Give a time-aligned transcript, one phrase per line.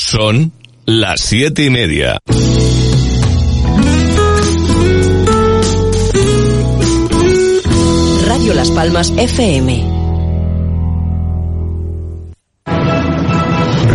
[0.00, 0.52] Son
[0.86, 2.18] las siete y media.
[8.24, 9.84] Radio Las Palmas FM.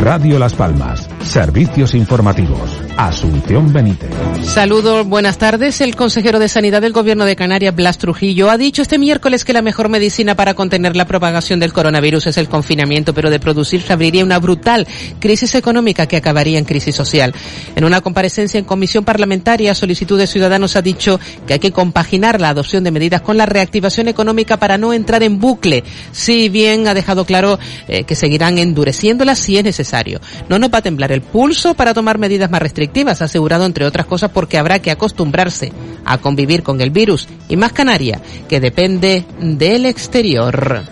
[0.01, 1.09] Radio Las Palmas.
[1.23, 2.69] Servicios informativos.
[2.97, 4.09] Asunción Benítez.
[4.43, 5.81] Saludos, buenas tardes.
[5.81, 9.53] El consejero de Sanidad del Gobierno de Canarias, Blas Trujillo, ha dicho este miércoles que
[9.53, 13.93] la mejor medicina para contener la propagación del coronavirus es el confinamiento, pero de producirse
[13.93, 14.85] abriría una brutal
[15.19, 17.33] crisis económica que acabaría en crisis social.
[17.75, 21.71] En una comparecencia en comisión parlamentaria a solicitud de Ciudadanos ha dicho que hay que
[21.71, 26.49] compaginar la adopción de medidas con la reactivación económica para no entrar en bucle, si
[26.49, 30.19] bien ha dejado claro eh, que seguirán endureciéndolas si es necesario.
[30.49, 34.05] No nos va a temblar el pulso para tomar medidas más restrictivas asegurado entre otras
[34.05, 35.71] cosas porque habrá que acostumbrarse
[36.05, 40.83] a convivir con el virus y más Canaria, que depende del exterior.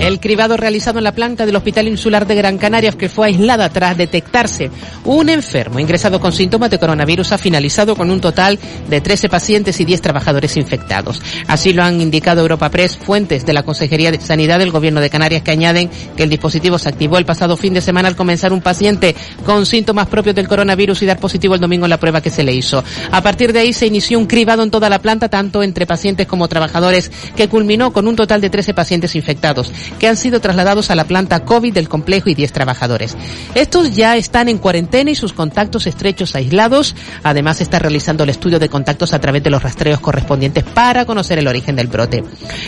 [0.00, 3.68] El cribado realizado en la planta del Hospital Insular de Gran Canaria, que fue aislada
[3.68, 4.70] tras detectarse
[5.04, 9.80] un enfermo ingresado con síntomas de coronavirus, ha finalizado con un total de 13 pacientes
[9.80, 11.20] y 10 trabajadores infectados.
[11.48, 15.10] Así lo han indicado Europa Press, fuentes de la Consejería de Sanidad del Gobierno de
[15.10, 18.52] Canarias, que añaden que el dispositivo se activó el pasado fin de semana al comenzar
[18.52, 22.20] un paciente con síntomas propios del coronavirus y dar positivo el domingo en la prueba
[22.20, 22.84] que se le hizo.
[23.10, 26.28] A partir de ahí se inició un cribado en toda la planta, tanto entre pacientes
[26.28, 30.90] como trabajadores, que culminó con un total de 13 pacientes infectados que han sido trasladados
[30.90, 33.16] a la planta COVID del complejo y 10 trabajadores.
[33.54, 36.94] Estos ya están en cuarentena y sus contactos estrechos aislados.
[37.22, 41.38] Además, está realizando el estudio de contactos a través de los rastreos correspondientes para conocer
[41.38, 42.24] el origen del brote.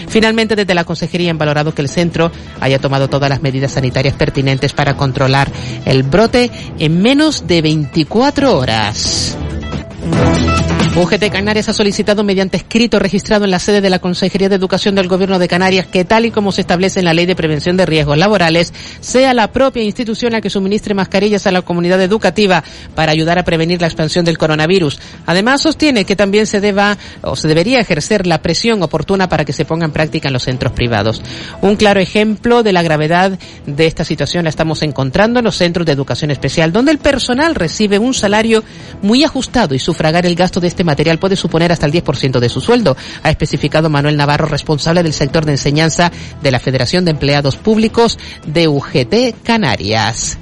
[0.09, 4.15] Finalmente, desde la Consejería han valorado que el centro haya tomado todas las medidas sanitarias
[4.15, 5.51] pertinentes para controlar
[5.85, 9.37] el brote en menos de 24 horas.
[10.97, 14.97] UGT Canarias ha solicitado mediante escrito registrado en la sede de la Consejería de Educación
[14.97, 17.77] del Gobierno de Canarias que tal y como se establece en la Ley de Prevención
[17.77, 22.65] de Riesgos Laborales, sea la propia institución la que suministre mascarillas a la comunidad educativa
[22.97, 24.99] para ayudar a prevenir la expansión del coronavirus.
[25.27, 29.53] Además, sostiene que también se deba o se debería ejercer la presión oportuna para que
[29.53, 31.23] se ponga en práctica en los centros privados.
[31.63, 35.87] Un claro ejemplo de la gravedad de esta situación la estamos encontrando en los centros
[35.87, 38.65] de educación especial, donde el personal recibe un salario
[39.03, 42.49] muy ajustado y sufragar el gasto de este material puede suponer hasta el 10% de
[42.49, 47.13] su sueldo, ha especificado Manuel Navarro, responsable del sector de enseñanza de la Federación de
[47.13, 50.39] Empleados Públicos de UGT Canarias.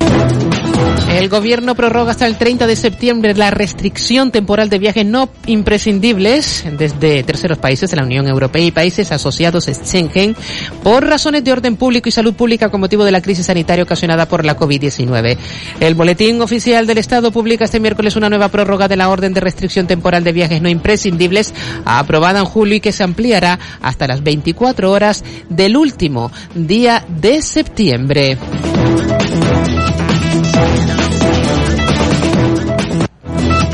[1.08, 6.64] El gobierno prorroga hasta el 30 de septiembre la restricción temporal de viajes no imprescindibles
[6.78, 10.36] desde terceros países de la Unión Europea y países asociados a Schengen
[10.82, 14.28] por razones de orden público y salud pública con motivo de la crisis sanitaria ocasionada
[14.28, 15.38] por la COVID-19.
[15.80, 19.40] El boletín oficial del Estado publica este miércoles una nueva prórroga de la orden de
[19.40, 21.54] restricción temporal de viajes no imprescindibles
[21.84, 27.40] aprobada en julio y que se ampliará hasta las 24 horas del último día de
[27.42, 28.36] septiembre.
[30.58, 31.27] Thank you.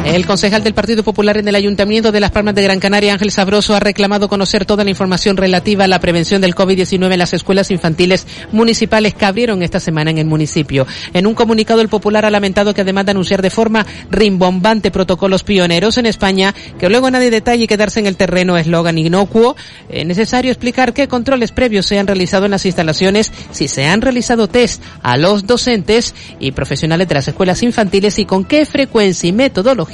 [0.05, 3.31] El concejal del Partido Popular en el Ayuntamiento de Las Palmas de Gran Canaria, Ángel
[3.31, 7.33] Sabroso, ha reclamado conocer toda la información relativa a la prevención del COVID-19 en las
[7.33, 10.87] escuelas infantiles municipales que abrieron esta semana en el municipio.
[11.15, 15.43] En un comunicado, el Popular ha lamentado que además de anunciar de forma rimbombante protocolos
[15.43, 19.57] pioneros en España, que luego nadie detalle y quedarse en el terreno eslogan inocuo,
[19.89, 24.03] es necesario explicar qué controles previos se han realizado en las instalaciones, si se han
[24.03, 29.29] realizado test a los docentes y profesionales de las escuelas infantiles y con qué frecuencia
[29.29, 29.94] y metodología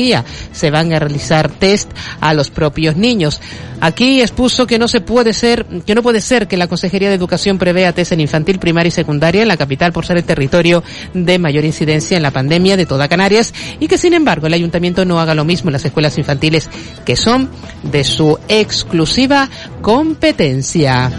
[0.52, 1.90] se van a realizar test
[2.20, 3.40] a los propios niños.
[3.80, 7.14] Aquí expuso que no se puede ser, que no puede ser que la Consejería de
[7.14, 10.82] Educación prevea test en infantil, primaria y secundaria en la capital por ser el territorio
[11.14, 15.04] de mayor incidencia en la pandemia de toda Canarias y que sin embargo el ayuntamiento
[15.04, 16.68] no haga lo mismo en las escuelas infantiles
[17.04, 17.48] que son
[17.82, 19.48] de su exclusiva
[19.80, 21.10] competencia.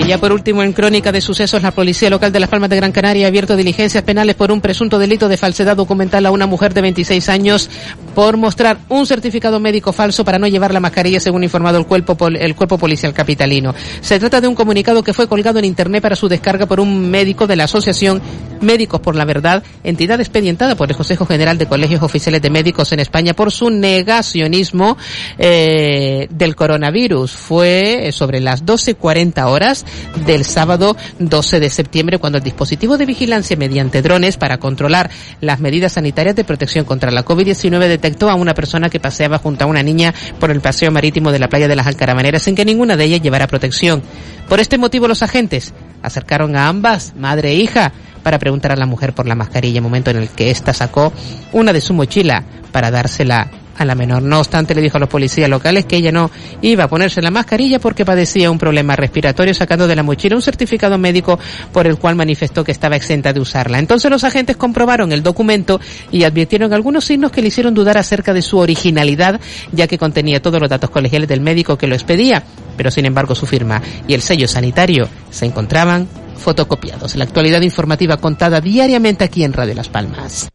[0.00, 2.76] Y ya por último, en crónica de sucesos, la Policía Local de Las Palmas de
[2.76, 6.46] Gran Canaria ha abierto diligencias penales por un presunto delito de falsedad documental a una
[6.46, 7.68] mujer de 26 años
[8.14, 12.16] por mostrar un certificado médico falso para no llevar la mascarilla, según informado el cuerpo,
[12.28, 13.74] el cuerpo policial capitalino.
[14.00, 17.10] Se trata de un comunicado que fue colgado en Internet para su descarga por un
[17.10, 18.22] médico de la Asociación
[18.62, 22.92] Médicos por la Verdad, entidad expedientada por el Consejo General de Colegios Oficiales de Médicos
[22.92, 24.96] en España por su negacionismo
[25.38, 27.32] eh, del coronavirus.
[27.32, 29.84] Fue sobre las 12.40 horas
[30.26, 35.10] del sábado 12 de septiembre cuando el dispositivo de vigilancia mediante drones para controlar
[35.40, 39.64] las medidas sanitarias de protección contra la COVID-19 detectó a una persona que paseaba junto
[39.64, 42.64] a una niña por el paseo marítimo de la playa de las Alcaramaneras sin que
[42.64, 44.02] ninguna de ellas llevara protección.
[44.48, 45.72] Por este motivo los agentes
[46.02, 47.92] acercaron a ambas, madre e hija,
[48.22, 51.12] para preguntar a la mujer por la mascarilla, momento en el que ésta sacó
[51.52, 53.50] una de su mochila para dársela
[53.80, 54.22] a la menor.
[54.22, 56.30] No obstante, le dijo a los policías locales que ella no
[56.60, 60.42] iba a ponerse la mascarilla porque padecía un problema respiratorio, sacando de la mochila un
[60.42, 61.38] certificado médico
[61.72, 63.78] por el cual manifestó que estaba exenta de usarla.
[63.78, 65.80] Entonces los agentes comprobaron el documento
[66.12, 69.40] y advirtieron algunos signos que le hicieron dudar acerca de su originalidad,
[69.72, 72.42] ya que contenía todos los datos colegiales del médico que lo expedía,
[72.76, 76.06] pero sin embargo su firma y el sello sanitario se encontraban
[76.40, 77.16] fotocopiados.
[77.16, 80.48] La actualidad informativa contada diariamente aquí en Radio Las Palmas.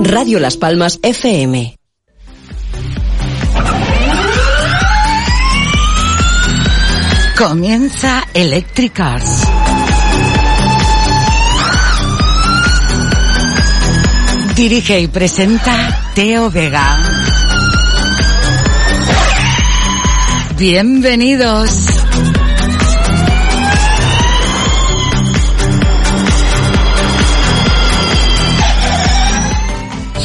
[0.00, 1.76] Radio Las Palmas FM.
[7.36, 9.44] Comienza Electric Cars.
[14.56, 17.17] Dirige y presenta Teo Vega.
[20.58, 21.97] Bienvenidos.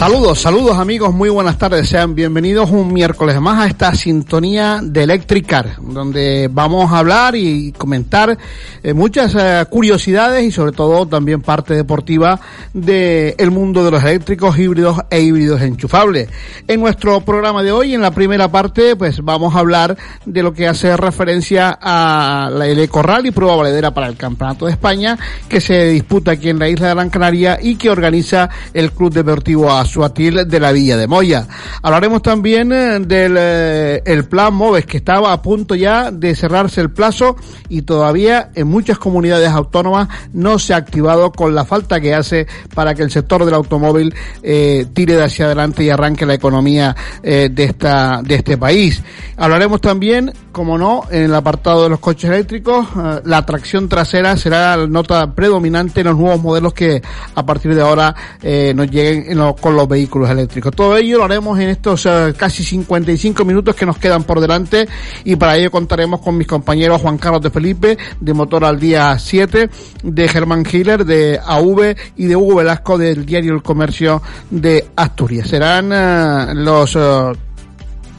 [0.04, 5.04] Saludos, saludos amigos, muy buenas tardes, sean bienvenidos un miércoles más a esta sintonía de
[5.04, 8.38] Electric Car, donde vamos a hablar y comentar
[8.84, 12.38] eh, muchas eh, curiosidades y sobre todo también parte deportiva
[12.74, 16.28] del el mundo de los eléctricos híbridos e híbridos enchufables.
[16.68, 19.96] En nuestro programa de hoy, en la primera parte, pues vamos a hablar
[20.26, 24.66] de lo que hace referencia a la el Eco Rally, prueba valedera para el Campeonato
[24.66, 25.18] de España,
[25.48, 29.14] que se disputa aquí en la isla de Gran Canaria y que organiza el Club
[29.14, 31.48] Deportivo ASU Suatil de la Villa de Moya.
[31.82, 36.82] Hablaremos también eh, del eh, el plan MOVES que estaba a punto ya de cerrarse
[36.82, 37.36] el plazo
[37.70, 42.48] y todavía en muchas comunidades autónomas no se ha activado con la falta que hace
[42.74, 46.96] para que el sector del automóvil eh, tire de hacia adelante y arranque la economía
[47.22, 49.02] eh, de esta de este país.
[49.38, 54.36] Hablaremos también, como no, en el apartado de los coches eléctricos, eh, la tracción trasera
[54.38, 57.02] será la nota predominante en los nuevos modelos que
[57.36, 60.76] a partir de ahora eh, nos lleguen en lo- con los vehículos eléctricos.
[60.76, 64.88] Todo ello lo haremos en estos eh, casi 55 minutos que nos quedan por delante
[65.24, 69.18] y para ello contaremos con mis compañeros Juan Carlos de Felipe de Motor al Día
[69.18, 69.70] 7,
[70.04, 75.48] de Germán Hiller de AV y de Hugo Velasco del diario El Comercio de Asturias.
[75.48, 77.32] Serán eh, los eh,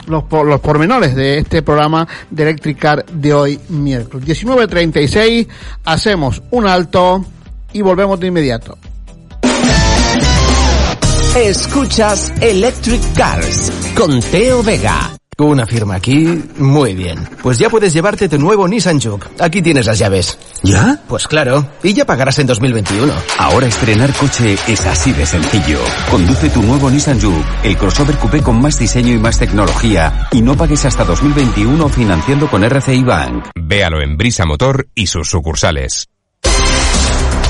[0.07, 4.27] los, los pormenores de este programa de Electric Car de hoy miércoles.
[4.27, 5.49] 19.36,
[5.85, 7.25] hacemos un alto
[7.73, 8.79] y volvemos de inmediato.
[11.35, 15.11] Escuchas Electric Cars con Teo Vega.
[15.37, 17.29] Una firma aquí, muy bien.
[17.43, 19.27] Pues ya puedes llevarte tu nuevo Nissan Juke.
[19.41, 20.39] Aquí tienes las llaves.
[20.63, 21.03] ¿Ya?
[21.09, 23.13] Pues claro, y ya pagarás en 2021.
[23.39, 25.81] Ahora estrenar coche es así de sencillo.
[26.09, 30.41] Conduce tu nuevo Nissan Juke, el crossover coupé con más diseño y más tecnología, y
[30.41, 33.49] no pagues hasta 2021 financiando con RCI Bank.
[33.57, 36.14] Véalo en Brisa Motor y sus sucursales.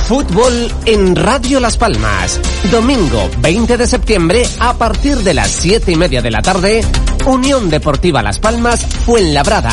[0.06, 2.38] Fútbol en Radio Las Palmas.
[2.70, 6.84] Domingo 20 de septiembre a partir de las 7 y media de la tarde.
[7.24, 9.72] Unión Deportiva Las Palmas Fuenlabrada.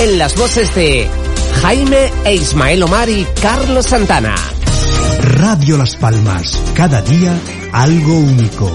[0.00, 1.08] En las voces de
[1.60, 4.34] Jaime e Ismael Omar y Carlos Santana.
[5.20, 6.58] Radio Las Palmas.
[6.74, 7.38] Cada día
[7.72, 8.72] algo único.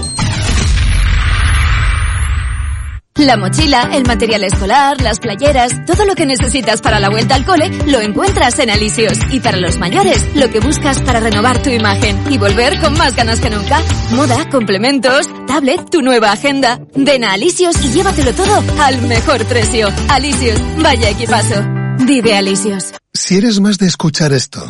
[3.22, 7.44] La mochila, el material escolar, las playeras, todo lo que necesitas para la vuelta al
[7.44, 9.16] cole lo encuentras en Alisios.
[9.30, 13.14] Y para los mayores, lo que buscas para renovar tu imagen y volver con más
[13.14, 13.80] ganas que nunca.
[14.10, 16.80] Moda, complementos, tablet, tu nueva agenda.
[16.96, 19.88] Ven a Alisios y llévatelo todo al mejor precio.
[20.08, 21.62] Alisios, vaya equipazo.
[22.00, 22.92] Vive Alisios.
[23.14, 24.68] Si eres más de escuchar esto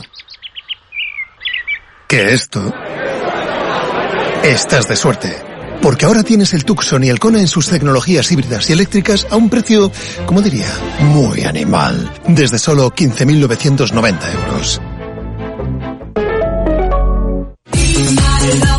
[2.07, 2.71] que esto,
[4.43, 5.52] estás de suerte.
[5.83, 9.37] Porque ahora tienes el Tucson y el Kona en sus tecnologías híbridas y eléctricas a
[9.37, 9.91] un precio,
[10.25, 10.69] como diría,
[11.01, 12.11] muy animal.
[12.29, 14.81] Desde solo 15.990 euros.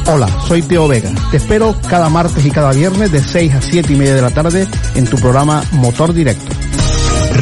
[0.06, 1.12] Hola, soy Teo Vega.
[1.32, 4.32] Te espero cada martes y cada viernes de 6 a 7 y media de la
[4.32, 6.54] tarde en tu programa Motor Directo.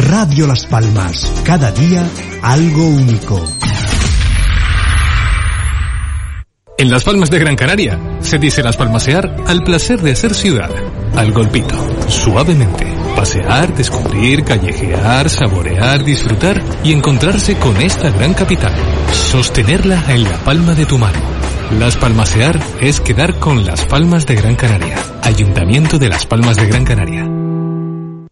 [0.10, 1.32] Radio Las Palmas.
[1.44, 2.08] Cada día
[2.41, 3.44] algo único.
[6.82, 10.72] En Las Palmas de Gran Canaria se dice las palmasear al placer de ser ciudad,
[11.16, 11.76] al golpito,
[12.10, 12.88] suavemente.
[13.16, 18.74] Pasear, descubrir, callejear, saborear, disfrutar y encontrarse con esta gran capital.
[19.14, 21.20] Sostenerla en la palma de tu mano.
[21.78, 24.96] Las Palmasear es quedar con Las Palmas de Gran Canaria.
[25.22, 27.30] Ayuntamiento de Las Palmas de Gran Canaria.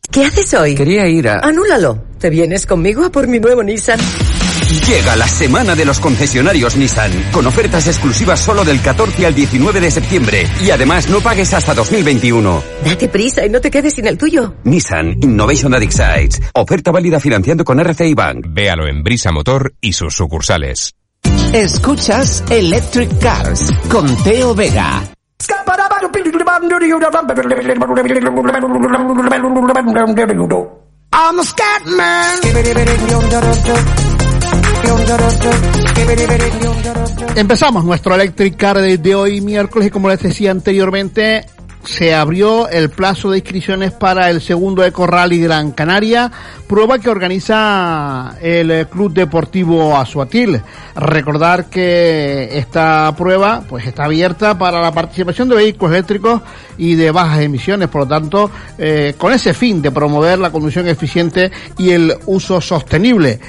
[0.09, 0.73] ¿Qué haces hoy?
[0.73, 1.37] Quería ir a...
[1.41, 2.03] Anúlalo.
[2.17, 3.99] ¿Te vienes conmigo a por mi nuevo Nissan?
[4.87, 9.79] Llega la semana de los concesionarios Nissan, con ofertas exclusivas solo del 14 al 19
[9.79, 12.63] de septiembre, y además no pagues hasta 2021.
[12.83, 14.55] Date prisa y no te quedes sin el tuyo.
[14.63, 16.41] Nissan Innovation that excites.
[16.53, 18.47] Oferta válida financiando con RCI Bank.
[18.49, 20.93] Véalo en Brisa Motor y sus sucursales.
[21.53, 25.03] Escuchas Electric Cars con Teo Vega.
[31.11, 34.08] I'm a scat man.
[37.35, 41.45] Empezamos nuestro Electric Car de hoy miércoles y como les decía anteriormente,
[41.83, 46.31] se abrió el plazo de inscripciones para el segundo Eco Rally Gran Canaria,
[46.67, 50.61] prueba que organiza el Club Deportivo Azuatil.
[50.95, 56.41] Recordar que esta prueba pues está abierta para la participación de vehículos eléctricos
[56.77, 60.87] y de bajas emisiones, por lo tanto, eh, con ese fin de promover la conducción
[60.87, 63.39] eficiente y el uso sostenible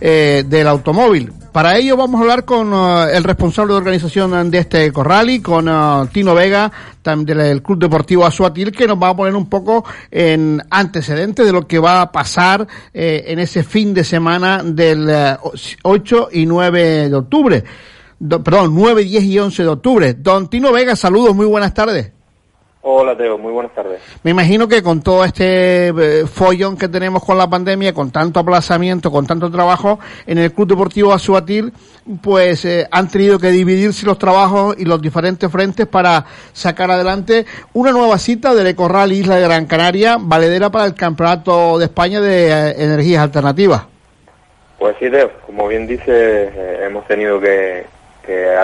[0.00, 1.32] eh, del automóvil.
[1.52, 5.68] Para ello vamos a hablar con uh, el responsable de organización de este Corrali, con
[5.68, 6.70] uh, Tino Vega,
[7.02, 11.66] del Club Deportivo Azuatil, que nos va a poner un poco en antecedentes de lo
[11.66, 15.50] que va a pasar eh, en ese fin de semana del uh,
[15.82, 17.64] 8 y 9 de octubre.
[18.20, 20.14] Perdón, 9, 10 y 11 de octubre.
[20.14, 22.12] Don Tino Vega, saludos, muy buenas tardes.
[22.82, 24.00] Hola Teo, muy buenas tardes.
[24.22, 28.40] Me imagino que con todo este eh, follón que tenemos con la pandemia, con tanto
[28.40, 31.74] aplazamiento, con tanto trabajo, en el Club Deportivo Azuatil,
[32.22, 37.44] pues eh, han tenido que dividirse los trabajos y los diferentes frentes para sacar adelante
[37.74, 42.22] una nueva cita del Ecorral Isla de Gran Canaria, valedera para el Campeonato de España
[42.22, 43.82] de eh, Energías Alternativas.
[44.78, 47.84] Pues sí, Teo, como bien dice, hemos tenido que,
[48.24, 48.56] que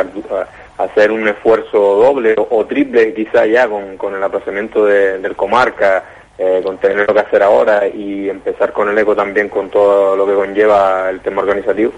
[0.79, 6.05] hacer un esfuerzo doble o, triple quizá ya con, con el aplazamiento de, del comarca,
[6.39, 10.17] eh, con tener lo que hacer ahora y empezar con el eco también con todo
[10.17, 11.93] lo que conlleva el tema organizativo.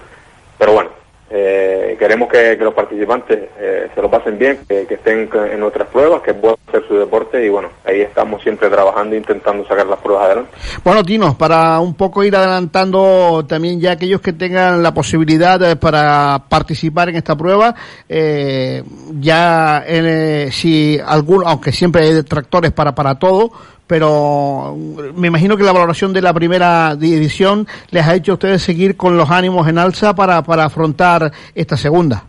[0.57, 0.89] Pero bueno,
[1.31, 5.61] eh, queremos que, que, los participantes eh, se lo pasen bien, que, que, estén en
[5.61, 9.85] otras pruebas, que puedan hacer su deporte y bueno, ahí estamos siempre trabajando intentando sacar
[9.85, 10.51] las pruebas adelante.
[10.83, 15.75] Bueno, Tino, para un poco ir adelantando también ya aquellos que tengan la posibilidad de,
[15.75, 17.75] para participar en esta prueba,
[18.07, 18.83] eh,
[19.19, 23.51] ya eh, si alguno, aunque siempre hay detractores para, para todo,
[23.89, 24.77] pero
[25.15, 28.95] me imagino que la valoración de la primera edición les ha hecho a ustedes seguir
[28.95, 32.23] con los ánimos en alza para, para afrontar esta segunda.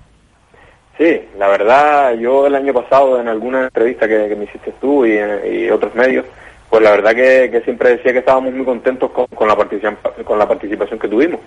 [0.96, 5.68] Sí, la verdad, yo el año pasado en alguna entrevista que, me hiciste tú y,
[5.68, 6.24] otros medios,
[6.70, 10.48] pues la verdad que, siempre decía que estábamos muy contentos con, la, participación, con la
[10.48, 11.40] participación que tuvimos.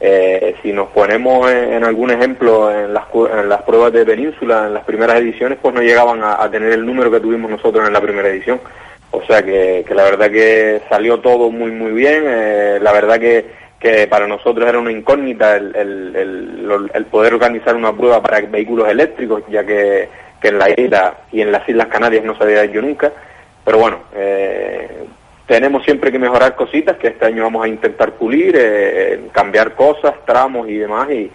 [0.00, 4.74] Eh, si nos ponemos en, algún ejemplo en las, en las pruebas de Península, en
[4.74, 8.00] las primeras ediciones, pues no llegaban a tener el número que tuvimos nosotros en la
[8.00, 8.58] primera edición.
[9.10, 13.18] O sea que, que, la verdad que salió todo muy muy bien, eh, la verdad
[13.18, 13.46] que,
[13.80, 18.88] que, para nosotros era una incógnita el, el, el, poder organizar una prueba para vehículos
[18.88, 20.08] eléctricos, ya que,
[20.40, 23.12] que en la isla y en las Islas Canarias no se había hecho nunca,
[23.64, 25.06] pero bueno, eh,
[25.46, 30.14] tenemos siempre que mejorar cositas, que este año vamos a intentar pulir, eh, cambiar cosas,
[30.26, 31.30] tramos y demás, y,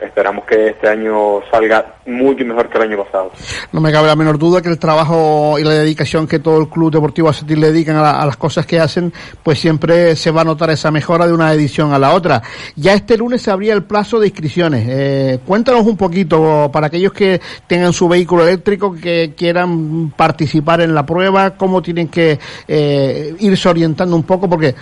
[0.00, 3.30] esperamos que este año salga mucho mejor que el año pasado.
[3.72, 6.68] No me cabe la menor duda que el trabajo y la dedicación que todo el
[6.68, 9.12] Club Deportivo Acetil le dedican a, la, a, las cosas que hacen,
[9.42, 12.42] pues siempre se va a notar esa mejora de una edición a la otra.
[12.76, 14.86] Ya este lunes se abría el plazo de inscripciones.
[14.88, 20.94] Eh, cuéntanos un poquito para aquellos que tengan su vehículo eléctrico, que quieran participar en
[20.94, 24.74] la prueba, cómo tienen que eh, irse orientando un poco, porque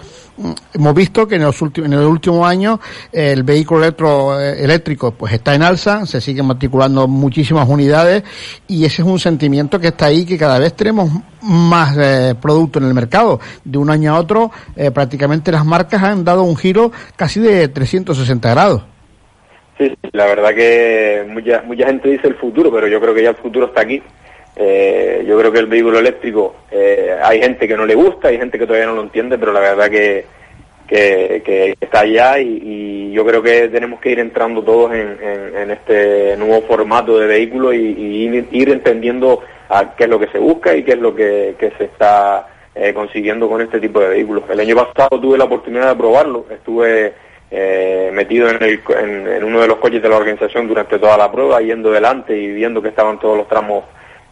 [0.73, 2.79] hemos visto que en, los en el último año
[3.13, 8.23] el vehículo electro, eléctrico pues está en alza, se siguen matriculando muchísimas unidades
[8.67, 11.11] y ese es un sentimiento que está ahí, que cada vez tenemos
[11.43, 13.41] más eh, producto en el mercado.
[13.65, 17.69] De un año a otro eh, prácticamente las marcas han dado un giro casi de
[17.69, 18.83] 360 grados.
[19.79, 23.31] Sí, la verdad que mucha, mucha gente dice el futuro, pero yo creo que ya
[23.31, 24.03] el futuro está aquí.
[24.61, 28.39] Eh, yo creo que el vehículo eléctrico, eh, hay gente que no le gusta, hay
[28.39, 30.27] gente que todavía no lo entiende, pero la verdad que,
[30.89, 36.63] que, está allá y, yo creo que tenemos que ir entrando todos en, este nuevo
[36.63, 40.93] formato de vehículo y, ir entendiendo a qué es lo que se busca y qué
[40.93, 44.45] es lo que, que se está eh, consiguiendo con este tipo de vehículos.
[44.49, 47.13] El año pasado tuve la oportunidad de probarlo, estuve
[47.51, 51.17] eh, metido en, el, en, en uno de los coches de la organización durante toda
[51.17, 53.85] la prueba, yendo delante y viendo que estaban todos los tramos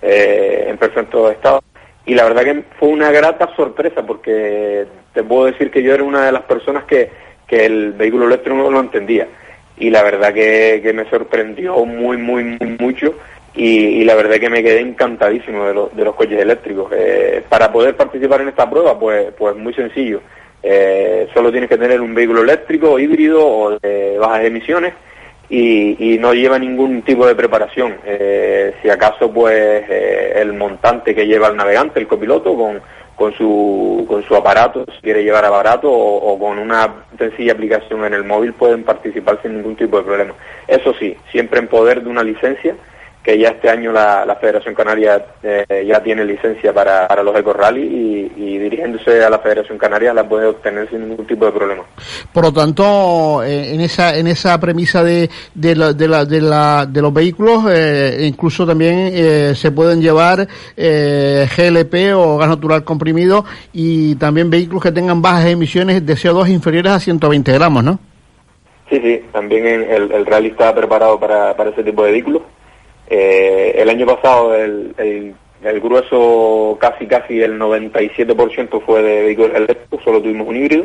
[0.03, 1.63] eh, en perfecto estado.
[2.07, 6.05] Y la verdad que fue una grata sorpresa porque te puedo decir que yo era
[6.05, 7.11] una de las personas que,
[7.47, 9.27] que el vehículo eléctrico no lo entendía.
[9.77, 13.15] Y la verdad que, que me sorprendió muy, muy, muy mucho.
[13.55, 16.93] Y, y, la verdad que me quedé encantadísimo de, lo, de los coches eléctricos.
[16.95, 20.21] Eh, para poder participar en esta prueba, pues, pues muy sencillo.
[20.63, 24.95] Eh, solo tienes que tener un vehículo eléctrico, híbrido o de bajas emisiones
[25.49, 27.97] y, y, no lleva ningún tipo de preparación.
[28.05, 32.81] Eh, si acaso, pues eh, el montante que lleva el navegante, el copiloto, con,
[33.15, 38.05] con su, con su aparato, si quiere llevar aparato o, o con una sencilla aplicación
[38.05, 40.35] en el móvil pueden participar sin ningún tipo de problema.
[40.67, 42.75] Eso sí, siempre en poder de una licencia
[43.27, 47.37] que ya este año la, la Federación Canaria eh, ya tiene licencia para, para los
[47.37, 51.45] Eco Rally y, y dirigiéndose a la Federación Canaria la puede obtener sin ningún tipo
[51.45, 51.83] de problema.
[52.33, 56.41] Por lo tanto, eh, en esa en esa premisa de de, la, de, la, de,
[56.41, 62.49] la, de los vehículos, eh, incluso también eh, se pueden llevar eh, GLP o gas
[62.49, 67.83] natural comprimido y también vehículos que tengan bajas emisiones de CO2 inferiores a 120 gramos,
[67.83, 67.99] ¿no?
[68.89, 72.43] Sí, sí, también en el, el rally está preparado para, para ese tipo de vehículos.
[73.09, 79.55] Eh, el año pasado el, el, el grueso, casi casi el 97% fue de vehículos
[79.55, 80.85] eléctricos, solo tuvimos un híbrido.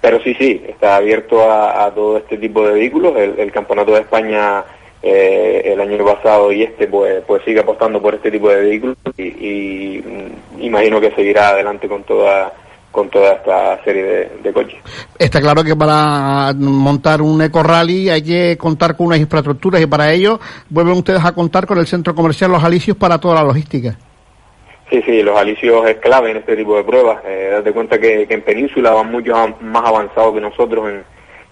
[0.00, 3.14] Pero sí, sí, está abierto a, todo este tipo de vehículos.
[3.16, 4.64] El, el Campeonato de España
[5.02, 8.96] eh, el año pasado y este pues, pues sigue apostando por este tipo de vehículos
[9.16, 12.52] y, y mm, imagino que seguirá adelante con toda
[12.92, 14.78] con toda esta serie de, de, coches.
[15.18, 19.86] Está claro que para montar un eco rally hay que contar con unas infraestructuras y
[19.86, 23.42] para ello vuelven ustedes a contar con el centro comercial Los Alicios para toda la
[23.42, 23.96] logística.
[24.92, 27.22] Sí, sí, los alicios es clave en este tipo de pruebas.
[27.24, 29.32] Eh, date cuenta que, que, en Península van mucho
[29.62, 31.02] más avanzados que nosotros en,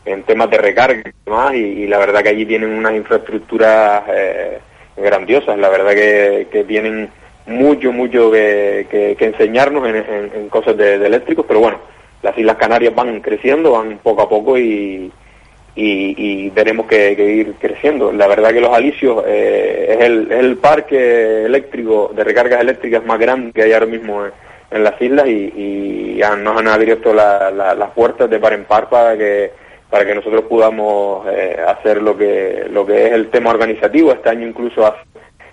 [0.04, 4.02] en temas de recarga y demás, y, y, la verdad que allí tienen unas infraestructuras
[4.12, 4.58] eh,
[4.94, 5.58] grandiosas.
[5.58, 7.08] La verdad que, que tienen
[7.50, 11.78] mucho, mucho que, que, enseñarnos en, cosas de, eléctricos, pero bueno,
[12.22, 15.12] las Islas Canarias van creciendo, van poco a poco y,
[15.74, 16.14] y,
[16.46, 18.12] y tenemos que, ir creciendo.
[18.12, 23.04] La verdad que Los Alicios eh, es, el, es el parque eléctrico de recargas eléctricas
[23.04, 24.32] más grande que hay ahora mismo en,
[24.70, 29.16] en las islas y, nos han abierto la, las puertas de par en par para
[29.16, 29.52] que
[29.88, 34.12] para que nosotros podamos eh, hacer lo que lo que es el tema organizativo.
[34.12, 35.00] Este año incluso hace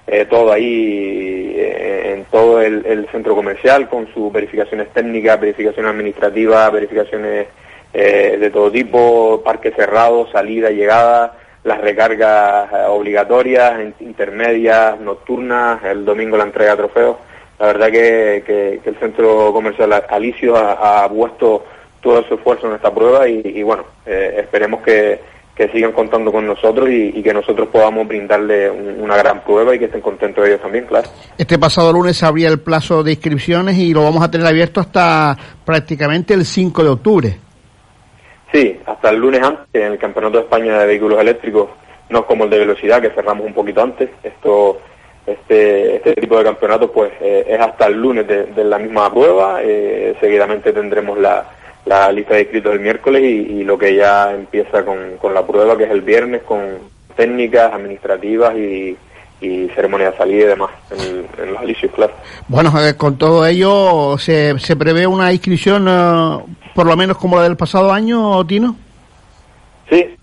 [0.08, 5.92] eh, todo ahí eh, en todo el, el, centro comercial con sus verificaciones técnicas, verificaciones
[5.92, 7.48] administrativas, verificaciones
[7.94, 11.34] eh, de todo tipo, parques cerrados, salida, llegada,
[11.64, 17.18] las recargas eh, obligatorias, intermedias, nocturnas, el domingo la entrega de trofeos.
[17.60, 21.66] La verdad que, que, el centro comercial Alicio ha, ha, puesto
[22.02, 25.20] todo su esfuerzo en esta prueba y, y bueno, eh, esperemos que,
[25.58, 29.74] que sigan contando con nosotros y, y que nosotros podamos brindarle un, una gran prueba
[29.74, 31.10] y que estén contentos ellos también, claro.
[31.36, 34.80] Este pasado lunes se abría el plazo de inscripciones y lo vamos a tener abierto
[34.80, 37.38] hasta prácticamente el 5 de octubre.
[38.54, 41.70] Sí, hasta el lunes antes, en el Campeonato de España de Vehículos Eléctricos,
[42.10, 44.10] no es como el de velocidad, que cerramos un poquito antes.
[44.24, 44.80] Esto,
[45.26, 49.12] este, este tipo de campeonatos, pues, eh, es hasta el lunes de, de la misma
[49.12, 49.60] prueba.
[49.62, 51.57] Eh, seguidamente tendremos la,
[51.88, 55.46] la lista de inscritos el miércoles y, y, lo que ya empieza con, con la
[55.46, 56.60] prueba, que es el viernes, con
[57.16, 58.98] técnicas administrativas y,
[59.42, 62.14] y ceremonia de salida y demás en, en los alicios, claro.
[62.48, 66.44] Bueno, eh, con todo ello, ¿se, se prevé una inscripción uh,
[66.76, 68.76] por lo menos como la del pasado año, Tino?
[69.90, 70.16] Sí,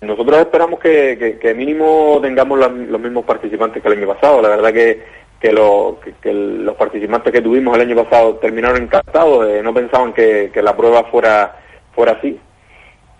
[0.00, 4.42] nosotros esperamos que, que, que mínimo tengamos la, los mismos participantes que el año pasado.
[4.42, 5.02] La verdad que,
[5.40, 9.74] que, lo, que, que los participantes que tuvimos el año pasado terminaron encantados, eh, no
[9.74, 11.56] pensaban que, la prueba fuera,
[11.94, 12.38] fuera así.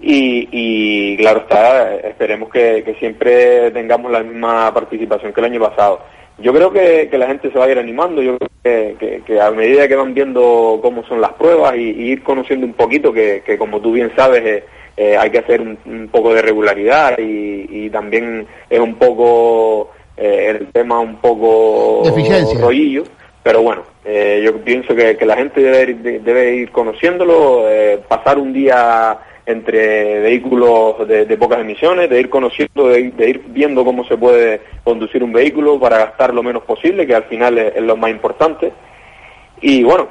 [0.00, 6.00] Y, y claro está, esperemos que, siempre tengamos la misma participación que el año pasado.
[6.38, 9.86] Yo creo que, la gente se va a ir animando, yo creo que, a medida
[9.86, 13.80] que van viendo cómo son las pruebas y, ir conociendo un poquito, que, que como
[13.80, 14.64] tú bien sabes, eh,
[14.96, 19.90] eh, hay que hacer un, un, poco de regularidad y, y también es un poco
[20.16, 22.02] eh, el tema un poco
[22.60, 23.04] rollillo,
[23.42, 28.38] pero bueno, eh, yo pienso que, que la gente debe, debe ir conociéndolo, eh, pasar
[28.38, 33.84] un día entre vehículos de, de, pocas emisiones, de ir conociendo, de, de, ir viendo
[33.84, 37.76] cómo se puede conducir un vehículo para gastar lo menos posible, que al final es,
[37.76, 38.72] es lo más importante.
[39.60, 40.08] Y bueno,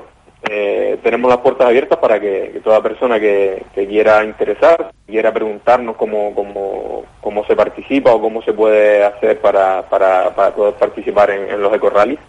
[0.50, 6.36] eh, tenemos las puertas abiertas para que, toda persona que, quiera interesar, quiera preguntarnos cómo,
[6.36, 11.62] cómo, cómo se participa o cómo se puede hacer para, para, para poder participar en,
[11.62, 12.20] los ecorrallies,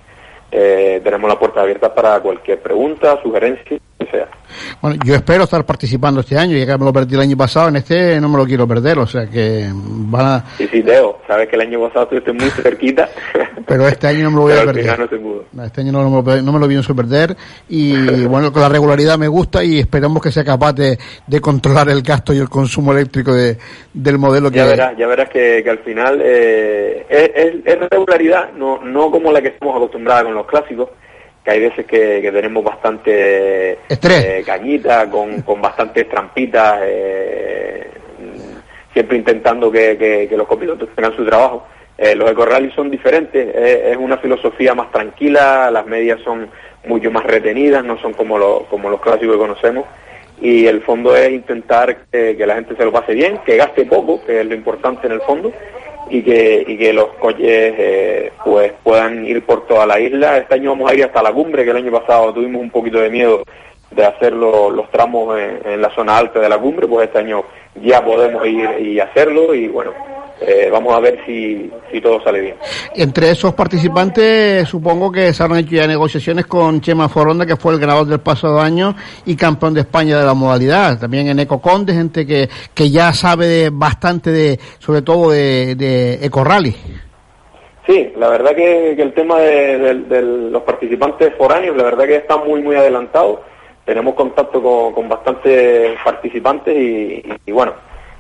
[0.52, 3.78] eh, tenemos las puertas abiertas para cualquier pregunta, sugerencia,
[4.14, 4.28] sea.
[4.80, 7.68] Bueno, yo espero estar participando este año, ya que me lo perdí el año pasado,
[7.68, 10.44] en este no me lo quiero perder, o sea que van a...
[10.56, 13.08] Sí, sí, Teo, sabes que el año pasado estuviste muy cerquita.
[13.66, 14.98] Pero este año no me lo voy a perder.
[14.98, 15.44] No se pudo.
[15.64, 17.36] Este año no, me, no me lo pienso perder
[17.68, 21.88] y bueno, con la regularidad me gusta y esperamos que sea capaz de, de controlar
[21.88, 23.56] el gasto y el consumo eléctrico de,
[23.92, 24.58] del modelo que...
[24.58, 29.10] Ya verás, ya verás que, que al final eh, es, es, es regularidad, no, no
[29.10, 30.90] como la que estamos acostumbrados con los clásicos,
[31.44, 37.90] que hay veces que, que tenemos bastante eh, cañita, con, con bastantes trampitas, eh,
[38.92, 41.66] siempre intentando que, que, que, los copilotos tengan su trabajo.
[41.98, 46.48] Eh, los ecorrallies son diferentes, es una filosofía más tranquila, las medias son
[46.86, 49.84] mucho más retenidas, no son como, los como los clásicos que conocemos.
[50.40, 54.24] Y el fondo es intentar que la gente se lo pase bien, que gaste poco,
[54.24, 55.52] que es lo importante en el fondo,
[56.10, 60.38] y que, y que los coches eh, pues puedan ir por toda la isla.
[60.38, 62.98] Este año vamos a ir hasta la cumbre, que el año pasado tuvimos un poquito
[63.00, 63.42] de miedo
[63.90, 67.18] de hacer lo- los tramos en, en la zona alta de la cumbre, pues este
[67.20, 67.44] año
[67.82, 69.92] ya podemos ir y hacerlo y bueno,
[70.40, 72.56] eh, vamos a ver si, si todo sale bien.
[72.94, 77.72] Entre esos participantes, supongo que se han hecho ya negociaciones con Chema Foronda, que fue
[77.74, 78.94] el ganador del pasado año
[79.24, 80.98] y campeón de España de la modalidad.
[80.98, 86.14] También en Ecoconde, gente que, que ya sabe de- bastante de, sobre todo de, de
[86.26, 86.74] Ecorally.
[87.86, 92.04] Sí, la verdad que, que el tema de, de- de los participantes foráneos, la verdad
[92.06, 93.42] que está muy, muy adelantado.
[93.84, 96.80] Tenemos contacto con, con bastantes participantes y,
[97.16, 97.74] y- y bueno,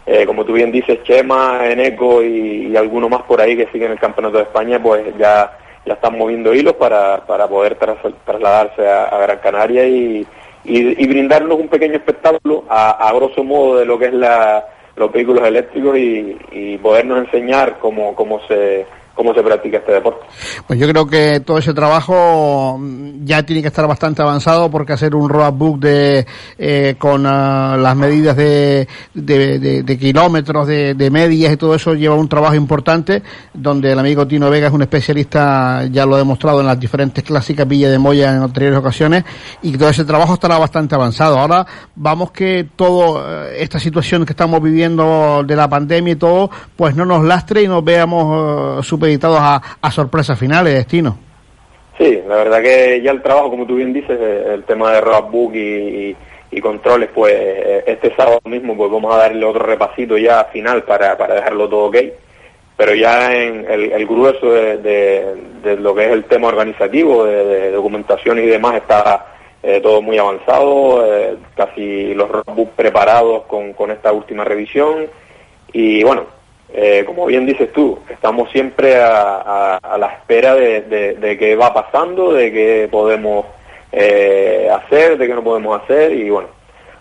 [0.06, 3.92] eh, como tú bien dices, Chema, Eneco y, y alguno más por ahí que siguen
[3.92, 8.86] el Campeonato de España, pues ya, ya están moviendo hilos para, para poder tras- trasladarse
[8.86, 10.26] a, Gran Canaria y,
[10.64, 14.64] y- y brindarnos un pequeño espectáculo a, a grosso modo de lo que es la,
[14.96, 20.26] los vehículos eléctricos y, y podernos enseñar cómo, cómo se cómo se practica este deporte.
[20.66, 24.92] Pues yo creo que todo ese trabajo mm, ya tiene que estar bastante avanzado porque
[24.92, 26.26] hacer un roadbook de
[26.58, 32.28] eh, con ah, las medidas de, de, kilómetros, de, medias y todo eso lleva un
[32.28, 33.22] trabajo importante
[33.52, 37.22] donde el amigo Tino Vega es un especialista, ya lo ha demostrado en las diferentes
[37.22, 39.24] clásicas Villa de Moya en anteriores ocasiones
[39.62, 41.38] y todo ese trabajo estará bastante avanzado.
[41.38, 46.50] Ahora vamos que todo eh, esta situación que estamos viviendo de la pandemia y todo,
[46.76, 51.18] pues no nos lastre y nos veamos eh, supeditados a, sorpresas finales, destino.
[51.98, 55.00] Sí, la verdad que ya el trabajo, como tú bien dices, eh, el tema de
[55.00, 56.16] roadbook y,
[56.62, 61.18] controles, pues eh, este sábado mismo pues vamos a darle otro repasito ya final para,
[61.18, 61.96] para dejarlo todo ok.
[62.76, 65.36] Pero ya en el, grueso de,
[65.80, 69.26] lo que es el tema organizativo, de, de documentación y demás, está
[69.64, 71.04] eh, todo muy avanzado,
[71.56, 75.06] casi los roadbooks preparados con, con esta última revisión.
[75.72, 76.26] Y bueno,
[76.76, 82.50] eh, como bien dices tú, estamos siempre a, la espera de, qué va pasando, de
[82.50, 83.46] qué podemos
[83.92, 86.48] eh, hacer, de qué no podemos hacer y bueno,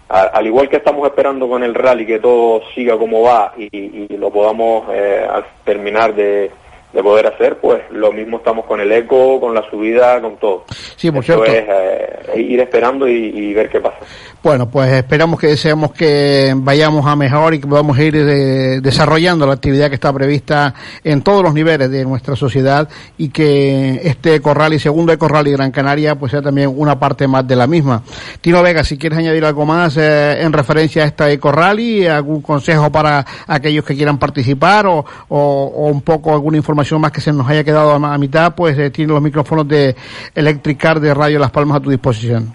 [0.10, 4.30] al igual que estamos esperando con el rally que todo siga como va y, lo
[4.30, 5.28] podamos eh,
[5.66, 6.52] terminar de,
[6.94, 10.66] de poder hacer, pues lo mismo estamos con el eco, con la subida, con todo.
[10.96, 11.46] Sí, por cierto.
[11.46, 13.98] es eh, ir esperando y, y ver qué pasa.
[14.44, 19.48] Bueno, pues esperamos que deseamos que vayamos a mejor y que podamos ir eh, desarrollando
[19.48, 24.40] la actividad que está prevista en todos los niveles de nuestra sociedad y que este
[24.42, 27.68] Corral y segundo Corral y Gran Canaria pues sea también una parte más de la
[27.68, 28.04] misma.
[28.42, 32.42] Tino Vega, si quieres añadir algo más eh, en referencia a esta Eco Rally, algún
[32.42, 35.38] consejo para aquellos que quieran participar o, o,
[35.76, 38.78] o un poco alguna información más que se nos haya quedado a, a mitad, pues
[38.78, 39.96] eh, tiene los micrófonos de
[40.36, 42.54] Electric Car de Radio Las Palmas a tu disposición.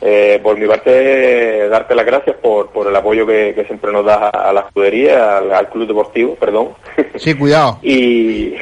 [0.00, 4.04] Eh, por mi parte, darte las gracias por, por el apoyo que, que siempre nos
[4.04, 6.68] das a, a la escudería, al, al club deportivo, perdón.
[7.16, 7.78] Sí, cuidado.
[7.82, 8.54] y,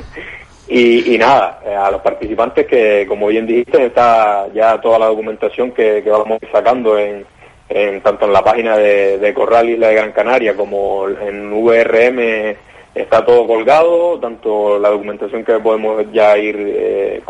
[0.68, 5.06] y, y nada, eh, a los participantes que, como bien dijiste, está ya toda la
[5.06, 7.24] documentación que, que vamos sacando en,
[7.70, 12.56] en tanto en la página de, de Corral Isla de Gran Canaria como en VRM
[13.00, 17.22] está todo colgado, tanto la documentación que podemos ya ir eh,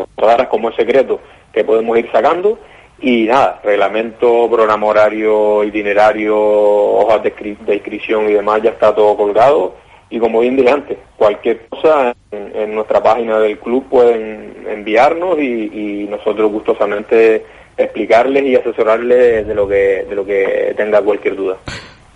[0.49, 1.19] como es secreto
[1.53, 2.59] que podemos ir sacando
[3.01, 8.93] y nada, reglamento, programa horario, itinerario, hojas de, inscri- de inscripción y demás ya está
[8.93, 9.75] todo colgado
[10.09, 15.39] y como bien dije antes, cualquier cosa en, en nuestra página del club pueden enviarnos
[15.39, 17.45] y, y nosotros gustosamente
[17.77, 21.57] explicarles y asesorarles de lo que de lo que tenga cualquier duda.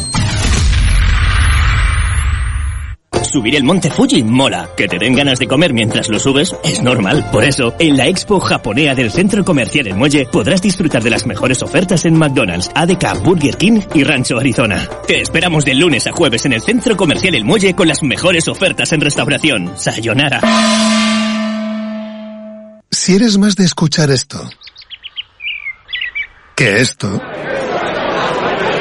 [3.30, 4.70] Subir el monte Fuji mola.
[4.76, 7.28] Que te den ganas de comer mientras lo subes es normal.
[7.30, 11.26] Por eso, en la Expo Japonea del Centro Comercial El Muelle podrás disfrutar de las
[11.26, 14.88] mejores ofertas en McDonald's, ADK, Burger King y Rancho Arizona.
[15.06, 18.48] Te esperamos de lunes a jueves en el Centro Comercial El Muelle con las mejores
[18.48, 19.74] ofertas en restauración.
[19.76, 20.40] Sayonara.
[22.90, 24.50] Si eres más de escuchar esto
[26.56, 27.08] que esto,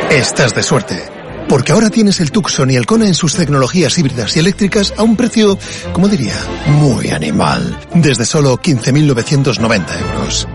[0.10, 1.19] estás de suerte.
[1.50, 5.04] Porque ahora tienes el Tucson y el Kona en sus tecnologías híbridas y eléctricas a
[5.04, 5.58] un precio,
[5.92, 6.36] como diría,
[6.68, 7.80] muy animal.
[7.96, 10.48] Desde solo 15.990 euros.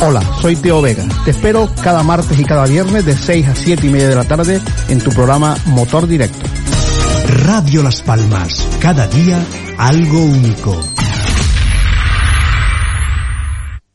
[0.00, 1.04] Hola, soy Teo Vega.
[1.24, 4.24] Te espero cada martes y cada viernes de 6 a 7 y media de la
[4.24, 6.46] tarde en tu programa Motor Directo.
[7.44, 8.66] Radio Las Palmas.
[8.80, 9.44] Cada día
[9.76, 10.80] algo único.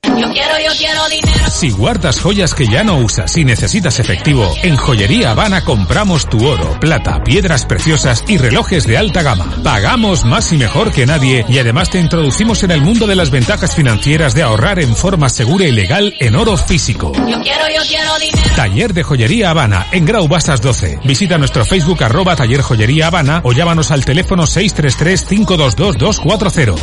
[0.04, 1.33] Yo quiero, yo quiero dinero.
[1.64, 6.46] Si guardas joyas que ya no usas y necesitas efectivo, en Joyería Habana compramos tu
[6.46, 9.48] oro, plata, piedras preciosas y relojes de alta gama.
[9.64, 13.32] Pagamos más y mejor que nadie y además te introducimos en el mundo de las
[13.32, 17.14] ventajas financieras de ahorrar en forma segura y legal en oro físico.
[17.14, 18.56] Yo quiero, yo quiero dinero.
[18.58, 21.00] Taller de Joyería Habana, en Grau Basas 12.
[21.06, 26.76] Visita nuestro Facebook arroba Taller Joyería Habana o llámanos al teléfono 633-522-240.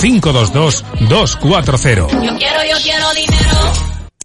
[0.00, 2.24] 633-522-240.
[2.24, 3.57] Yo quiero, yo quiero dinero.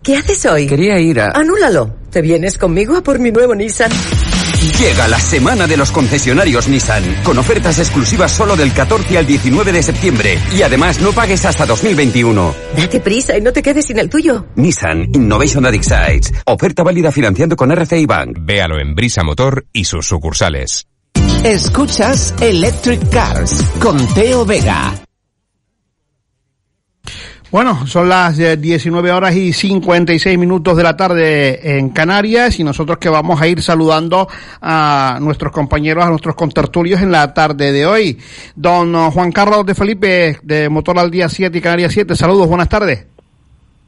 [0.03, 0.67] ¿Qué haces hoy?
[0.67, 1.31] Quería ir a...
[1.31, 1.95] Anúlalo.
[2.11, 3.89] ¿Te vienes conmigo a por mi nuevo Nissan?
[4.79, 9.71] Llega la semana de los concesionarios Nissan, con ofertas exclusivas solo del 14 al 19
[9.71, 10.39] de septiembre.
[10.55, 12.53] Y además no pagues hasta 2021.
[12.75, 14.45] Date prisa y no te quedes sin el tuyo.
[14.55, 16.33] Nissan Innovation that excites.
[16.45, 18.39] Oferta válida financiando con RCI Bank.
[18.41, 20.85] Véalo en Brisa Motor y sus sucursales.
[21.43, 24.93] Escuchas Electric Cars con Teo Vega.
[27.53, 32.63] Bueno, son las eh, 19 horas y 56 minutos de la tarde en Canarias y
[32.63, 34.27] nosotros que vamos a ir saludando
[34.59, 38.17] a nuestros compañeros, a nuestros contertulios en la tarde de hoy.
[38.55, 42.47] Don eh, Juan Carlos de Felipe de Motor al Día 7 y Canarias 7, saludos,
[42.47, 43.05] buenas tardes.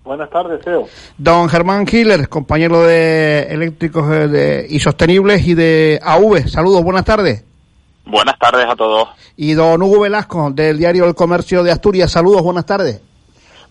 [0.03, 0.87] Buenas tardes, Teo.
[1.17, 7.03] Don Germán Killer, compañero de eléctricos eh, de- y sostenibles y de AV, saludos, buenas
[7.03, 7.43] tardes.
[8.05, 9.09] Buenas tardes a todos.
[9.37, 13.01] Y don Hugo Velasco del diario El Comercio de Asturias, saludos, buenas tardes.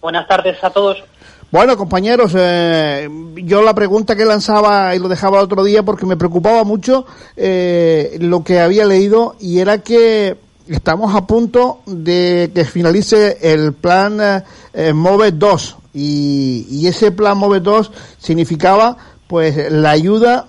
[0.04, 1.02] Buenas tardes a todos.
[1.50, 6.04] Bueno, compañeros, eh, yo la pregunta que lanzaba y lo dejaba el otro día porque
[6.04, 7.06] me preocupaba mucho
[7.38, 10.36] eh, lo que había leído y era que
[10.68, 17.60] estamos a punto de que finalice el plan eh, MOVE 2 y, ese plan MOVE
[17.60, 20.48] 2 significaba pues la ayuda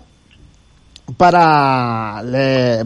[1.17, 2.23] para,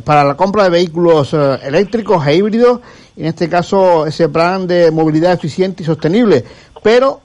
[0.04, 2.82] para la compra de vehículos eh, eléctricos e híbridos,
[3.20, 6.46] en este caso ese plan de movilidad eficiente y sostenible.
[6.82, 7.20] Pero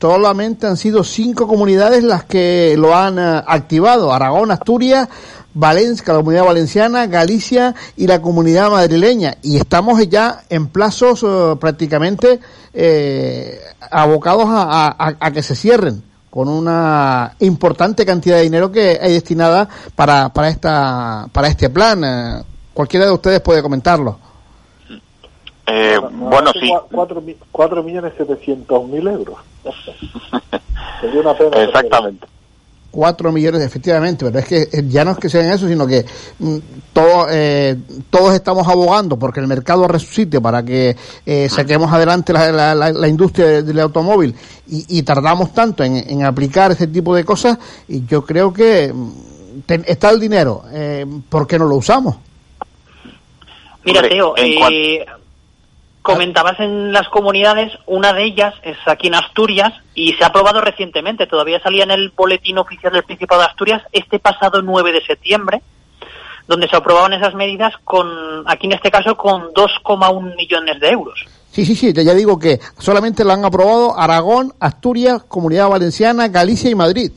[0.00, 4.12] solamente han sido cinco comunidades las que lo han eh, activado.
[4.12, 5.08] Aragón, Asturias,
[5.54, 9.36] Valencia, la comunidad valenciana, Galicia y la comunidad madrileña.
[9.42, 12.40] Y estamos ya en plazos eh, prácticamente
[12.74, 19.68] eh, abocados a, que se cierren con una importante cantidad de dinero que hay destinada
[19.96, 22.02] para, para, esta, para este plan.
[22.04, 24.29] Eh, cualquiera de ustedes puede comentarlo.
[25.72, 26.70] Eh, bueno, sí.
[27.52, 29.36] 4 millones 700 mil euros.
[31.00, 31.62] Sería una pena.
[31.62, 32.26] Exactamente.
[32.92, 36.04] Cuatro millones, efectivamente, pero es que eh, ya no es que sean eso, sino que
[36.40, 36.56] mm,
[36.92, 37.76] todo, eh,
[38.10, 42.90] todos estamos abogando porque el mercado resucite para que eh, saquemos adelante la, la- la-
[42.90, 44.34] la industria de- del automóvil
[44.68, 48.92] y, y tardamos tanto en, en aplicar ese tipo de cosas y yo creo que
[48.92, 49.10] mm,
[49.66, 52.16] ten- está el dinero, eh, ¿por qué no lo usamos?
[53.84, 55.06] Mira, Teo, en eh,
[56.02, 60.60] comentabas en las comunidades, una de ellas es aquí en Asturias y se ha aprobado
[60.60, 65.04] recientemente, todavía salía en el boletín oficial del Principado de Asturias este pasado 9 de
[65.04, 65.62] septiembre,
[66.46, 68.08] donde se aprobaban esas medidas con,
[68.46, 71.26] aquí en este caso, con 2,1 millones de euros.
[71.50, 76.28] Sí, sí, sí, ya ya digo que solamente lo han aprobado Aragón, Asturias, Comunidad Valenciana,
[76.28, 77.12] Galicia y Madrid.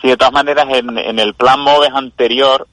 [0.00, 2.66] Sí, de todas maneras, en, en el plan MOVES anterior,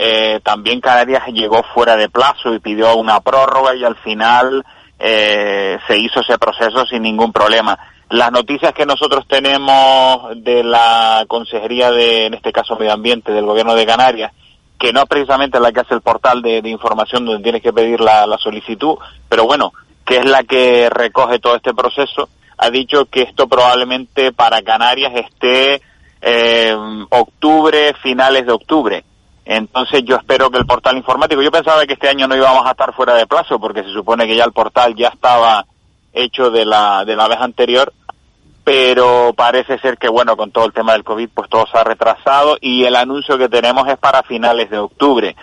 [0.00, 4.64] eh, también Canarias llegó fuera de plazo y pidió una prórroga y al final
[4.96, 7.76] eh, se hizo ese proceso sin ningún problema.
[8.10, 13.44] Las noticias que nosotros tenemos de la Consejería de, en este caso, Medio Ambiente del
[13.44, 14.32] Gobierno de Canarias,
[14.78, 18.00] que no es precisamente la que hace el portal de, información donde tienes que pedir
[18.00, 19.72] la, la solicitud, pero bueno,
[20.04, 25.12] que es la que recoge todo este proceso, ha dicho que esto probablemente para Canarias
[25.16, 25.82] esté
[26.20, 26.76] eh,
[27.10, 29.04] octubre, finales de octubre.
[29.50, 32.72] Entonces yo espero que el portal informático, yo pensaba que este año no íbamos a
[32.72, 35.64] estar fuera de plazo porque se supone que ya el portal ya estaba
[36.12, 37.90] hecho de la, de la vez anterior,
[38.62, 41.82] pero parece ser que bueno, con todo el tema del COVID pues todo se ha
[41.82, 45.34] retrasado y el anuncio que tenemos es para finales de octubre.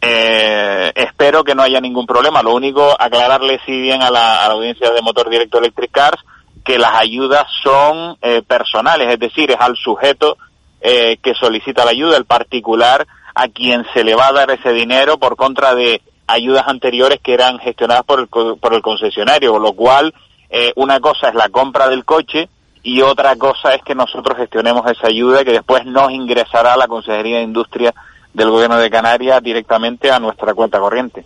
[0.00, 2.42] Eh, espero que no haya ningún problema.
[2.42, 6.24] Lo único, aclararle si bien a la, audiencia de Motor Directo Electric Cars
[6.64, 10.38] que las ayudas son eh, personales, es decir, es al sujeto
[10.80, 13.06] eh, que solicita la ayuda, el particular
[13.42, 17.32] a quien se le va a dar ese dinero por contra de ayudas anteriores que
[17.34, 20.12] eran gestionadas por el, co- por el concesionario, con lo cual
[20.50, 22.48] eh, una cosa es la compra del coche
[22.82, 26.86] y otra cosa es que nosotros gestionemos esa ayuda que después nos ingresará a la
[26.88, 27.94] Consejería de Industria
[28.34, 31.24] del Gobierno de Canarias directamente a nuestra cuenta corriente.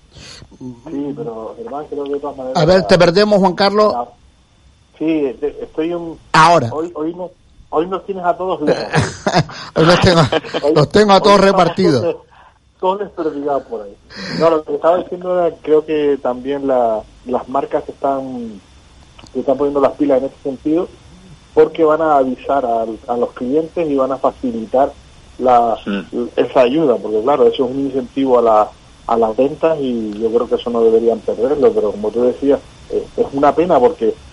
[0.59, 2.63] Sí, pero Germán, creo que de todas maneras...
[2.63, 3.95] A ver, te perdemos, Juan Carlos.
[4.99, 6.19] Sí, estoy un...
[6.33, 6.71] Ahora.
[6.73, 7.31] Hoy, hoy, no,
[7.75, 8.85] hoy nos tienes a todos lejos.
[9.75, 10.21] Hoy los tengo,
[10.75, 12.17] los tengo a todos repartidos.
[12.81, 13.97] Todos desperdigados por ahí.
[14.39, 18.61] No, lo que estaba diciendo era, creo que también la, las marcas están,
[19.33, 20.89] se están poniendo las pilas en ese sentido
[21.55, 24.93] porque van a avisar a, los clientes y van a facilitar
[25.39, 25.79] la,
[26.37, 28.69] esa ayuda, porque claro, eso es un incentivo a, la,
[29.07, 32.59] a las ventas y yo creo que eso no deberían perderlo, pero como tú decías,
[32.91, 34.24] eh, es una pena porque mm,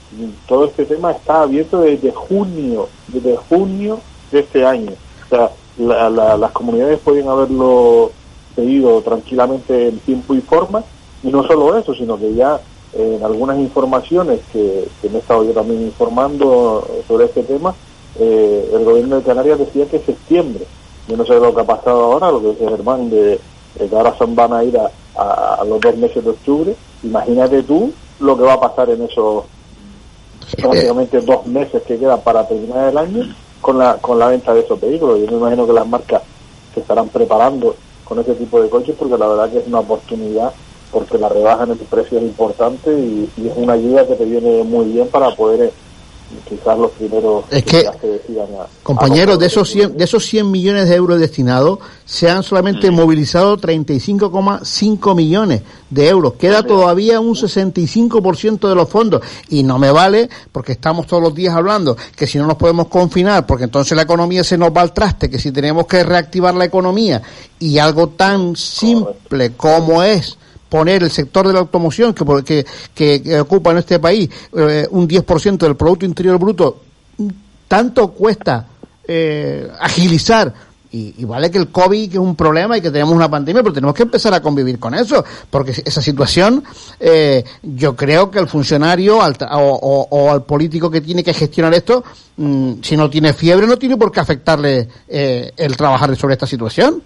[0.45, 4.93] todo este tema está abierto desde junio, desde junio de este año.
[5.31, 8.13] O sea, la- la- las comunidades pueden haberlo
[8.55, 10.85] pedido tranquilamente en tiempo y forma,
[11.21, 12.61] y no solo eso, sino que ya
[12.93, 17.77] eh, en algunas informaciones que, que me he estado yo también informando sobre este tema,
[18.15, 20.67] eh, el gobierno de Canarias decía que septiembre.
[21.07, 23.41] Yo no sé lo que ha pasado ahora, lo que dice Germán, de,
[23.75, 26.77] de que ahora son, van a ir a, a- a los dos meses de octubre.
[27.01, 29.45] Imagínate tú lo que va a pasar en esos
[30.61, 34.61] prácticamente dos meses que quedan para terminar el año con la, con la venta de
[34.61, 35.19] esos vehículos.
[35.19, 36.23] Yo me imagino que las marcas
[36.73, 40.51] se estarán preparando con ese tipo de coches porque la verdad que es una oportunidad
[40.91, 44.25] porque la rebaja en el precio es importante y, y es una ayuda que te
[44.25, 45.73] viene muy bien para poder eh,
[46.47, 50.49] quizás los primeros Es que- se decidan a- Compañeros, de esos 100, de esos 100
[50.49, 56.33] millones de euros destinados, se han solamente movilizado 35,5 millones de euros.
[56.33, 59.21] Queda todavía un 65% de los fondos.
[59.49, 62.87] Y no me vale, porque estamos todos los días hablando, que si no nos podemos
[62.87, 66.55] confinar, porque entonces la economía se nos va al traste, que si tenemos que reactivar
[66.55, 67.21] la economía
[67.59, 70.37] y algo tan simple como es
[70.71, 75.05] poner el sector de la automoción que, que, que- ocupa en este país eh, un
[75.05, 76.79] 10% del Producto Interior Bruto,
[77.67, 78.67] tanto cuesta
[79.05, 80.71] eh, agilizar.
[80.93, 83.73] Y, vale que el COVID que es un problema y que tenemos una pandemia, pero
[83.73, 86.63] tenemos que empezar a convivir con eso, porque esa situación,
[86.99, 91.33] eh, yo creo que al funcionario al o, o- o al político que tiene que
[91.33, 92.03] gestionar esto,
[92.37, 96.47] mm, si no tiene fiebre, no tiene por qué afectarle eh, el trabajar sobre esta
[96.47, 97.01] situación.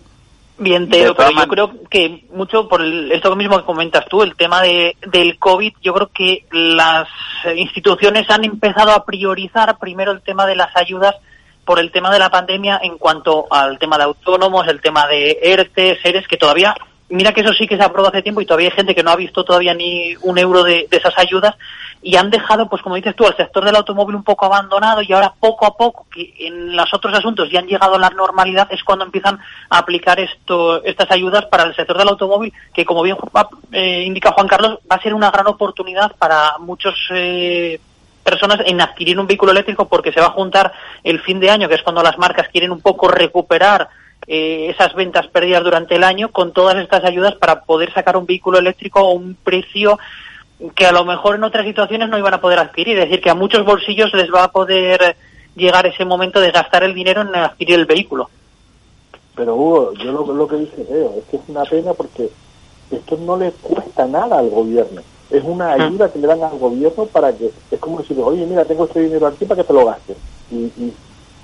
[0.57, 4.35] Bien, Teo, pero yo creo que mucho por el- esto mismo que comentas tú, el
[4.37, 7.07] tema de, del COVID, yo creo que las
[7.55, 11.13] instituciones han empezado a priorizar primero el tema de las ayudas
[11.65, 15.39] por el tema de la pandemia en cuanto al tema de autónomos, el tema de
[15.41, 16.73] ERTE, SERES, que todavía,
[17.09, 19.11] mira que eso sí que se aprobó hace tiempo y todavía hay gente que no
[19.11, 21.55] ha visto todavía ni un euro de, esas ayudas
[22.01, 25.11] y han dejado, pues como dices tú, al sector del automóvil un poco abandonado y
[25.11, 28.67] ahora poco a poco, que en los otros asuntos ya han llegado a la normalidad,
[28.71, 29.39] es cuando empiezan
[29.69, 33.17] a aplicar esto, estas ayudas para el sector del automóvil, que como bien
[33.71, 37.79] eh, indica Juan Carlos, va a ser una gran oportunidad para muchos eh,
[38.23, 41.67] personas en adquirir un vehículo eléctrico porque se va a juntar el fin de año,
[41.67, 43.89] que es cuando las marcas quieren un poco recuperar
[44.27, 48.25] eh, esas ventas perdidas durante el año con todas estas ayudas para poder sacar un
[48.25, 49.99] vehículo eléctrico a un precio
[50.73, 52.97] que a lo mejor en otras situaciones no iban a poder adquirir.
[52.97, 55.15] Es decir, que a muchos bolsillos les va a poder
[55.55, 58.29] llegar ese momento de gastar el dinero en adquirir el vehículo.
[59.35, 62.29] Pero Hugo, yo lo, lo que dice Leo es que es una pena porque
[62.91, 65.01] esto no le cuesta nada al gobierno.
[65.29, 68.63] Es una ayuda que le dan al gobierno para que, es como decir, oye, mira,
[68.63, 70.17] tengo este dinero aquí para que te lo gastes.
[70.51, 70.93] Y, y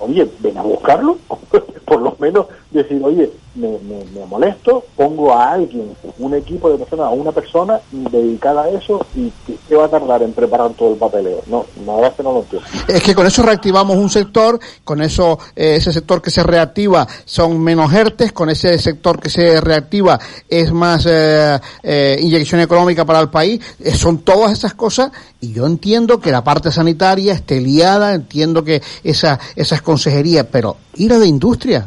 [0.02, 1.20] oye, ven a buscarlo,
[1.86, 6.78] por lo menos decir, oye, me, me, me molesto, pongo a alguien, un equipo de
[6.78, 9.32] personas, a una persona dedicada a eso y
[9.68, 11.42] ¿qué va a tardar en preparar todo el papeleo.
[11.46, 12.68] No, la verdad es que no lo entiendo.
[12.88, 17.06] Es que con eso reactivamos un sector, con eso eh, ese sector que se reactiva
[17.24, 20.18] son menos ERTES, con ese sector que se reactiva
[20.48, 25.10] es más eh, eh, inyección económica para el país, eh, son todas esas cosas
[25.40, 30.76] y yo entiendo que la parte sanitaria esté liada, entiendo que esa, esas consejerías, pero
[30.94, 31.86] ir de industria,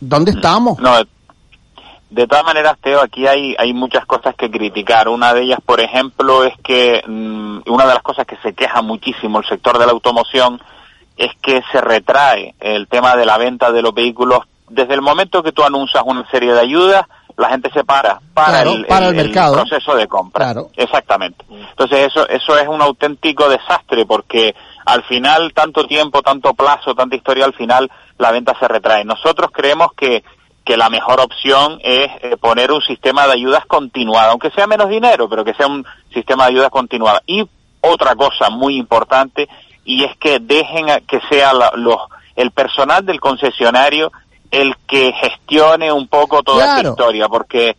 [0.00, 0.78] ¿dónde estamos?
[0.78, 0.92] No,
[2.10, 5.08] De todas maneras, Teo, aquí hay, hay muchas cosas que criticar.
[5.08, 8.80] Una de ellas, por ejemplo, es que mm, una de las cosas que se queja
[8.82, 10.60] muchísimo el sector de la automoción
[11.16, 14.40] es que se retrae el tema de la venta de los vehículos.
[14.70, 17.04] Desde el momento que tú anuncias una serie de ayudas,
[17.36, 19.54] la gente se para para, Claro, el, para el mercado.
[19.54, 20.54] proceso de compra.
[20.76, 21.44] Exactamente.
[21.50, 24.54] Entonces eso, eso es un auténtico desastre porque
[24.88, 29.04] al final tanto tiempo, tanto plazo, tanta historia, al final la venta se retrae.
[29.04, 30.24] Nosotros creemos que,
[30.64, 34.88] que la mejor opción es eh, poner un sistema de ayudas continuada, aunque sea menos
[34.88, 37.22] dinero, pero que sea un sistema de ayudas continuada.
[37.26, 37.44] Y
[37.80, 39.48] otra cosa muy importante
[39.84, 41.98] y es que dejen que sea la- los,
[42.36, 44.10] el personal del concesionario
[44.50, 47.76] el que gestione un poco toda esta historia, porque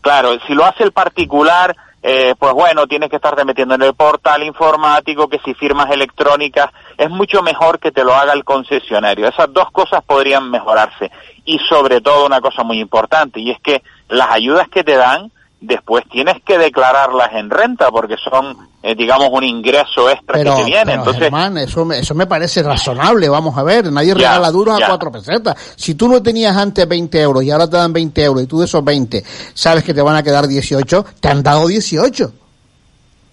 [0.00, 3.94] Claro, si lo hace el particular, eh, pues bueno, tienes que estarte metiendo en el
[3.94, 6.66] portal informático, que si firmas electrónicas,
[6.98, 9.28] es mucho mejor que te lo haga el concesionario.
[9.28, 11.10] Esas dos cosas podrían mejorarse.
[11.44, 15.30] Y sobre todo una cosa muy importante, y es que las ayudas que te dan,
[15.62, 20.62] después tienes que declararlas en renta, porque son, eh, digamos, un ingreso extra Pero, que
[20.62, 20.84] te viene.
[20.84, 24.50] pero, Entonces, Germán, eso, me- eso me parece razonable, vamos a ver, nadie Ya, regala
[24.50, 25.56] duros a cuatro pesetas.
[25.76, 28.58] Si tú no tenías antes 20 euros y ahora te dan 20 euros y tú
[28.58, 29.22] de esos 20
[29.54, 32.32] sabes que te van a quedar 18, te han dado 18.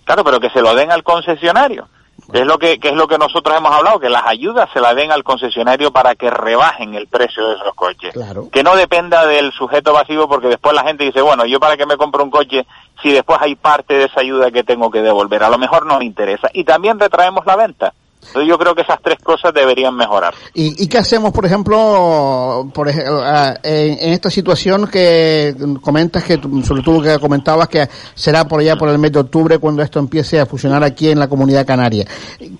[0.05, 1.87] Claro, pero que se lo den al concesionario.
[2.31, 4.79] Que es lo que, que es lo que nosotros hemos hablado, que las ayudas se
[4.79, 8.13] las den al concesionario para que rebajen el precio de esos coches.
[8.13, 8.49] Claro.
[8.51, 11.85] Que no dependa del sujeto pasivo, porque después la gente dice, bueno, yo para qué
[11.85, 12.65] me compro un coche
[13.01, 15.43] si después hay parte de esa ayuda que tengo que devolver.
[15.43, 16.49] A lo mejor no me interesa.
[16.53, 17.93] Y también retraemos la venta.
[18.21, 20.33] Entonces yo creo que esas tres cosas deberían mejorar.
[20.53, 26.39] ¿Y, y qué hacemos, por ejemplo, por ah, en, en esta situación que comentas, que
[26.63, 29.99] sobre todo que comentabas, que será por allá por el mes de octubre cuando esto
[29.99, 32.05] empiece a funcionar aquí en la comunidad canaria?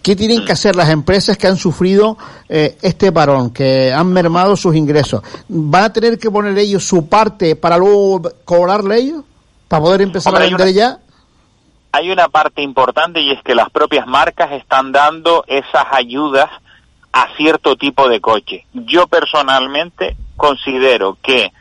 [0.01, 4.55] ¿Qué tienen que hacer las empresas que han sufrido eh, este parón, que han mermado
[4.55, 5.21] sus ingresos?
[5.49, 9.23] ¿Van a tener que poner ellos su parte para luego cobrarle ellos?
[9.67, 10.99] ¿Para poder empezar Hombre, a vender una- ya?
[11.91, 16.49] Hay una parte importante y es que las propias marcas están dando esas ayudas
[17.11, 18.65] a cierto tipo de coche.
[18.73, 21.51] Yo personalmente considero que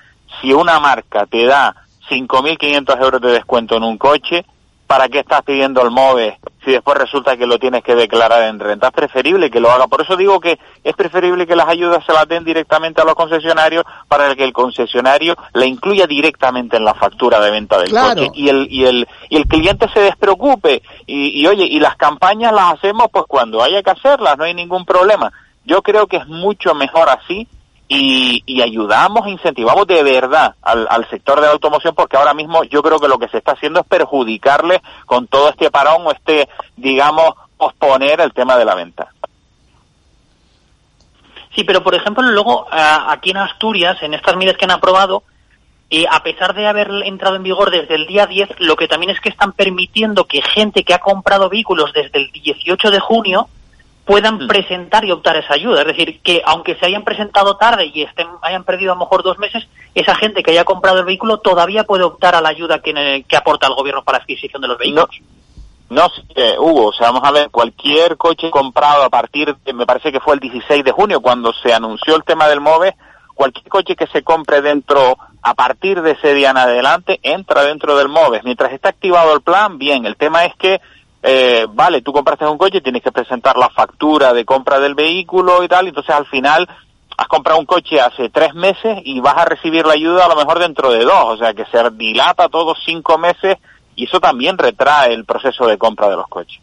[0.40, 1.74] si una marca te da
[2.10, 4.44] 5.500 euros de descuento en un coche,
[4.86, 8.58] ¿para qué estás pidiendo el MOVE si después resulta que lo tienes que declarar en
[8.58, 8.88] renta?
[8.88, 9.86] Es preferible que lo haga.
[9.86, 13.14] Por eso digo que es preferible que las ayudas se las den directamente a los
[13.14, 18.14] concesionarios para que el concesionario la incluya directamente en la factura de venta del Claro.
[18.16, 20.82] coche y el, y el, y el cliente se despreocupe.
[21.06, 24.54] Y, y oye, y las campañas las hacemos pues cuando haya que hacerlas, no hay
[24.54, 25.32] ningún problema.
[25.64, 27.46] Yo creo que es mucho mejor así
[27.88, 32.82] y, y ayudamos, incentivamos de verdad al, sector de la automoción porque ahora mismo yo
[32.82, 36.48] creo que lo que se está haciendo es perjudicarle con todo este parón o este,
[36.76, 39.08] digamos, posponer el tema de la venta.
[41.54, 45.22] Sí, pero por ejemplo, luego aquí en Asturias, en estas medidas que han aprobado,
[45.90, 49.10] eh, a pesar de haber entrado en vigor desde el día 10, lo que también
[49.10, 53.48] es que están permitiendo que gente que ha comprado vehículos desde el 18 de junio
[54.08, 55.82] puedan presentar y optar esa ayuda.
[55.82, 59.22] Es decir, que aunque se hayan presentado tarde y estén, hayan perdido a lo mejor
[59.22, 62.80] dos meses, esa gente que haya comprado el vehículo todavía puede optar a la ayuda
[62.80, 65.10] que, que aporta el gobierno para la adquisición de los vehículos.
[65.90, 69.72] No sé, eh, Hugo, o sea, vamos a ver, cualquier coche comprado a partir, de,
[69.74, 72.96] me parece que fue el 16 de junio cuando se anunció el tema del MOVE,
[73.34, 77.94] cualquier coche que se compre dentro, a partir de ese día en adelante, entra dentro
[77.98, 78.40] del MOVE.
[78.42, 80.80] Mientras está activado el plan, bien, el tema es que,
[81.22, 85.62] eh, vale, tú compraste un coche, tienes que presentar la factura de compra del vehículo
[85.64, 86.68] y tal, entonces al final
[87.16, 90.36] has comprado un coche hace tres meses y vas a recibir la ayuda a lo
[90.36, 93.56] mejor dentro de dos, o sea que se dilata todos cinco meses
[93.96, 96.60] y eso también retrae el proceso de compra de los coches.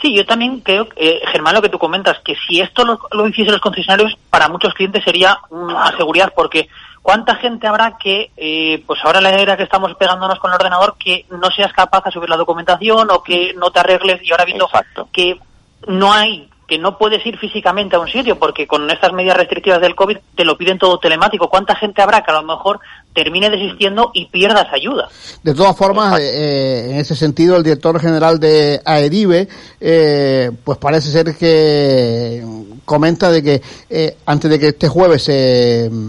[0.00, 3.28] Sí, yo también creo, eh, Germán, lo que tú comentas, que si esto lo, lo
[3.28, 6.68] hiciesen los concesionarios, para muchos clientes sería una seguridad, porque
[7.02, 10.56] ¿cuánta gente habrá que, eh, pues ahora en la era que estamos pegándonos con el
[10.56, 14.30] ordenador, que no seas capaz de subir la documentación o que no te arregles y
[14.30, 14.68] ahora viendo
[15.12, 15.40] que
[15.86, 19.80] no hay, que no puedes ir físicamente a un sitio, porque con estas medidas restrictivas
[19.80, 21.50] del COVID te lo piden todo telemático.
[21.50, 22.78] ¿Cuánta gente habrá que a lo mejor
[23.12, 25.08] termine desistiendo y pierdas ayuda?
[25.42, 29.48] De todas formas, eh, en ese sentido, el director general de AEDIVE,
[29.80, 32.40] eh, pues parece ser que
[32.84, 35.28] comenta de que eh, antes de que este jueves,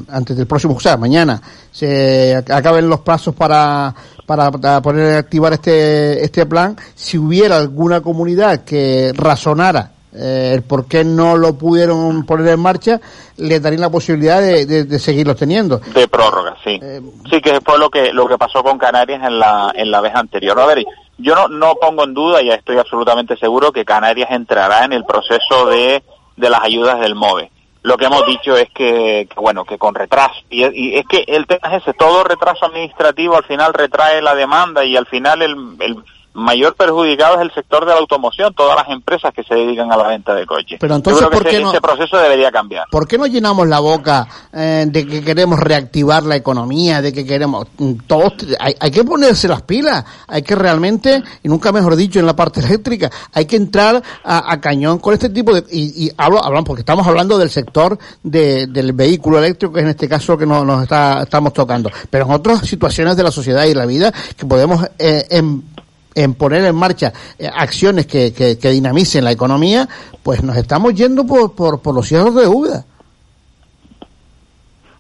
[0.10, 1.42] antes del próximo, o sea, mañana,
[1.72, 3.96] se ac- acaben los plazos para,
[4.28, 4.52] para,
[4.82, 11.04] poder activar este, este plan, si hubiera alguna comunidad que razonara eh, el por qué
[11.04, 13.00] no lo pudieron poner en marcha,
[13.38, 15.78] le darían la posibilidad de, de, de seguirlos teniendo.
[15.80, 16.80] De prórroga, sí.
[17.30, 20.14] sí, que fue lo que lo que pasó con Canarias en la en la vez
[20.16, 20.60] anterior.
[20.60, 20.84] A ver,
[21.18, 25.06] yo no, no pongo en duda, ya estoy absolutamente seguro que Canarias entrará en el
[25.06, 26.04] proceso de,
[26.38, 27.52] de las ayudas del MOVE.
[27.84, 31.24] lo que hemos dicho es que, que, bueno, que con retraso, y, y es que
[31.28, 35.42] el tema es ese, todo retraso administrativo al final retrae la demanda y al final
[35.42, 35.96] el, el
[36.34, 39.98] mayor perjudicado es el sector de la automoción, todas las empresas que se dedican a
[39.98, 40.78] la venta de coches.
[40.80, 42.86] Pero entonces, Yo creo ¿por qué ese, no- proceso debería cambiar.
[42.90, 47.26] ¿Por qué no llenamos la boca eh, de que queremos reactivar la economía, de que
[47.26, 47.68] queremos...
[47.78, 52.20] mm, Todos, hay, hay que ponerse las pilas, hay que realmente, y nunca mejor dicho
[52.20, 55.66] en la parte eléctrica, hay que entrar a, a cañón con este tipo de...
[55.72, 59.84] Y, y hablo, hablan porque estamos hablando del sector de- del vehículo eléctrico, que es
[59.86, 61.90] en este caso que nos, nos está, estamos tocando.
[62.10, 64.86] Pero en otras situaciones de la sociedad y la vida que podemos...
[64.98, 65.62] eh, em-
[66.16, 69.88] en poner en marcha eh, acciones que, que, dinamicen la economía,
[70.24, 72.86] pues nos estamos yendo por, por, por los cierres de deuda.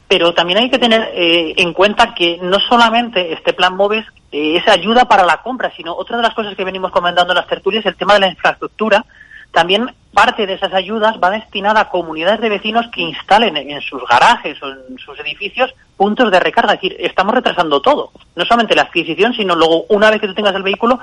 [0.07, 4.57] Pero también hay que tener eh, en cuenta que no solamente este plan MOVES eh,
[4.57, 7.47] es ayuda para la compra, sino otra de las cosas que venimos comentando en las
[7.47, 9.05] tertulias, el tema de la infraestructura.
[9.51, 14.01] También parte de esas ayudas va destinada a comunidades de vecinos que instalen en, sus
[14.07, 16.74] garajes o en sus edificios puntos de recarga.
[16.74, 18.12] Es decir, estamos retrasando todo.
[18.36, 20.99] No solamente la adquisición, sino luego, una vez que tú tengas el vehículo,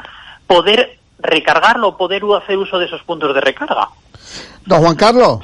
[0.46, 3.88] poder recargarlo, poder hacer uso de esos puntos de recarga.
[4.66, 5.40] Don Juan Carlos.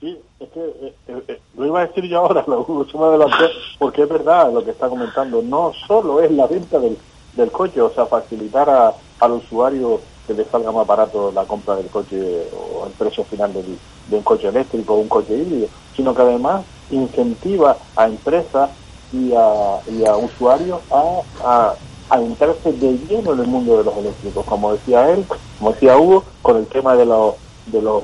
[0.00, 3.04] Sí, es que eh, eh, eh, lo iba a decir yo ahora, lo se me
[3.04, 3.36] adelantó,
[3.78, 5.42] porque es verdad lo que está comentando.
[5.42, 6.96] No solo es la venta del,
[7.34, 10.00] del coche, o sea, facilitar a- al usuario
[10.30, 13.78] que le salga más barato la compra del coche o el precio final del-
[14.08, 15.66] de un coche eléctrico o un coche híbrido,
[15.96, 18.70] sino que además incentiva a empresas
[19.12, 21.74] y a, y a usuarios a, a,
[22.64, 25.24] de lleno en el mundo de los eléctricos, como decía él,
[25.58, 27.34] como decía Hugo, con el tema de los
[27.66, 28.02] de los,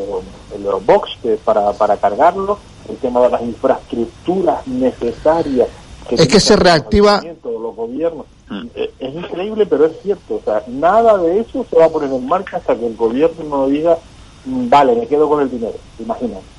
[0.52, 2.58] de los box que para, para cargarlo,
[2.88, 5.68] el tema de las infraestructuras necesarias.
[6.14, 7.20] Es que se reactiva-
[7.76, 8.26] los gobiernos.
[8.74, 10.36] Eh, Es increíble, pero es cierto.
[10.36, 13.44] O sea, nada de eso se va a poner en marcha hasta que el gobierno
[13.44, 14.00] no diga,
[14.44, 15.80] "Mm, vale, me quedo con el dinero.
[15.98, 16.55] Imagínate.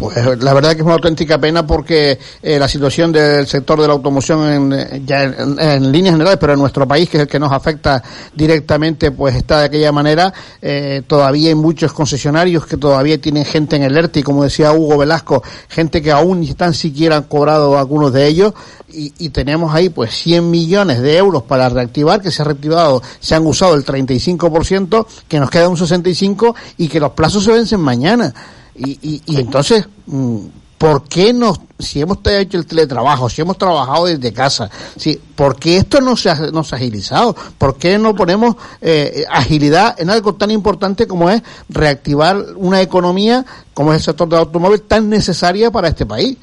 [0.00, 3.86] Pues la verdad que es una auténtica pena porque eh, la situación del sector de
[3.86, 7.28] la automoción en, eh, ya en, líneas generales, pero en nuestro país, que es el
[7.28, 8.02] que nos afecta
[8.34, 10.32] directamente, pues está de aquella manera.
[10.62, 14.72] Eh, todavía hay muchos concesionarios que todavía tienen gente en el ERTE y como decía
[14.72, 18.54] Hugo Velasco, gente que aún ni tan siquiera han cobrado algunos de ellos
[18.90, 23.02] y, y tenemos ahí pues 100 millones de euros para reactivar, que se ha reactivado,
[23.20, 27.52] se han usado el 35%, que nos queda un 65% y que los plazos se
[27.52, 28.32] vencen mañana.
[28.74, 30.38] Y, y, y entonces, mm,
[30.78, 35.56] ¿por qué no, si hemos hecho el teletrabajo, si hemos trabajado desde casa, si, ¿por
[35.58, 37.34] qué esto no se ha, no se ha agilizado?
[37.58, 43.44] ¿Por qué no ponemos eh, agilidad en algo tan importante como es reactivar una economía
[43.74, 46.38] como es el sector del automóvil tan necesaria para este país?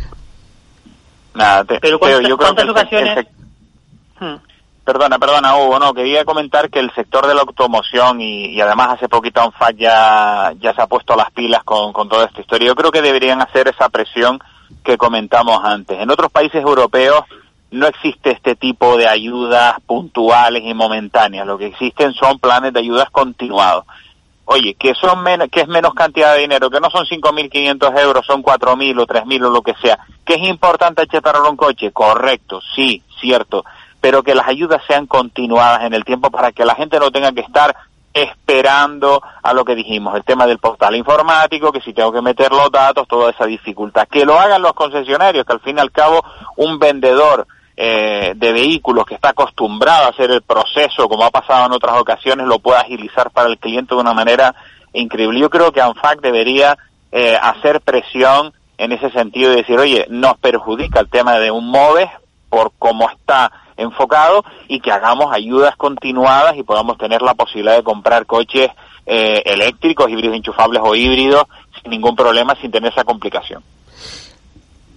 [1.34, 2.70] Nada, te- Pero ¿cuántas- yo creo que el
[3.08, 3.26] el
[4.88, 8.92] Perdona, perdona, Hugo, no, quería comentar que el sector de la automoción y, y además
[8.94, 12.68] hace poquito ANFAC ya, ya se ha puesto las pilas con, con toda esta historia.
[12.68, 14.40] Yo creo que deberían hacer esa presión
[14.86, 16.00] que comentamos antes.
[16.00, 17.20] En otros países europeos
[17.70, 21.46] no existe este tipo de ayudas puntuales y momentáneas.
[21.46, 23.84] Lo que existen son planes de ayudas continuados.
[24.46, 28.26] Oye, que son men- que es menos cantidad de dinero, que no son 5.500 euros,
[28.26, 30.00] son 4.000 o 3.000 o lo que sea.
[30.24, 33.66] Que es importante achetar un coche, correcto, sí, cierto,
[34.08, 37.34] pero que las ayudas sean continuadas en el tiempo para que la gente no tenga
[37.34, 37.76] que estar
[38.14, 42.54] esperando a lo que dijimos, el tema del portal informático, que si tengo que meter
[42.54, 44.08] los datos, toda esa dificultad.
[44.08, 46.24] Que lo hagan los concesionarios, que al fin y al cabo
[46.56, 51.66] un vendedor eh, de vehículos que está acostumbrado a hacer el proceso, como ha pasado
[51.66, 54.56] en otras ocasiones, lo pueda agilizar para el cliente de una manera
[54.94, 55.42] increíble.
[55.42, 56.78] Yo creo que ANFAC debería
[57.12, 61.70] eh, hacer presión en ese sentido y decir, oye, nos perjudica el tema de un
[61.70, 62.10] MOVES
[62.50, 67.84] por cómo está enfocado y que hagamos ayudas continuadas y podamos tener la posibilidad de
[67.84, 68.70] comprar coches
[69.06, 71.44] eh, eléctricos, híbridos enchufables o híbridos
[71.82, 73.64] sin ningún problema, sin tener esa complicación.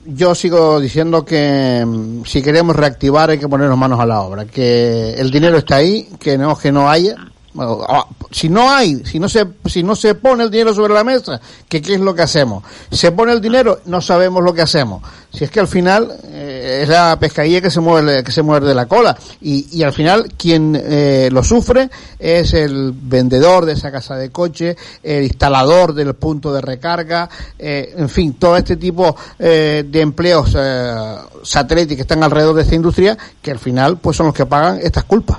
[0.05, 4.47] Yo sigo diciendo que mm, si queremos reactivar hay que ponernos manos a la obra,
[4.47, 7.16] que el dinero está ahí, que no que no haya.
[7.59, 11.03] Ah, si no hay, si no se si no se pone el dinero sobre la
[11.03, 12.62] mesa, ¿qué, es lo que hacemos?
[12.92, 15.03] Se pone el dinero, no sabemos lo que hacemos.
[15.32, 18.74] Si es que al final eh, es la pescadilla que se mueve que se muerde
[18.74, 23.90] la cola y, y al final quien eh, lo sufre es el vendedor de esa
[23.90, 27.28] casa de coche, el instalador del punto de recarga,
[27.59, 30.94] eh, en fin, todo este tipo eh, de empleos eh,
[31.42, 34.78] satélites que están alrededor de esta industria que al final pues son los que pagan
[34.82, 35.38] estas culpas.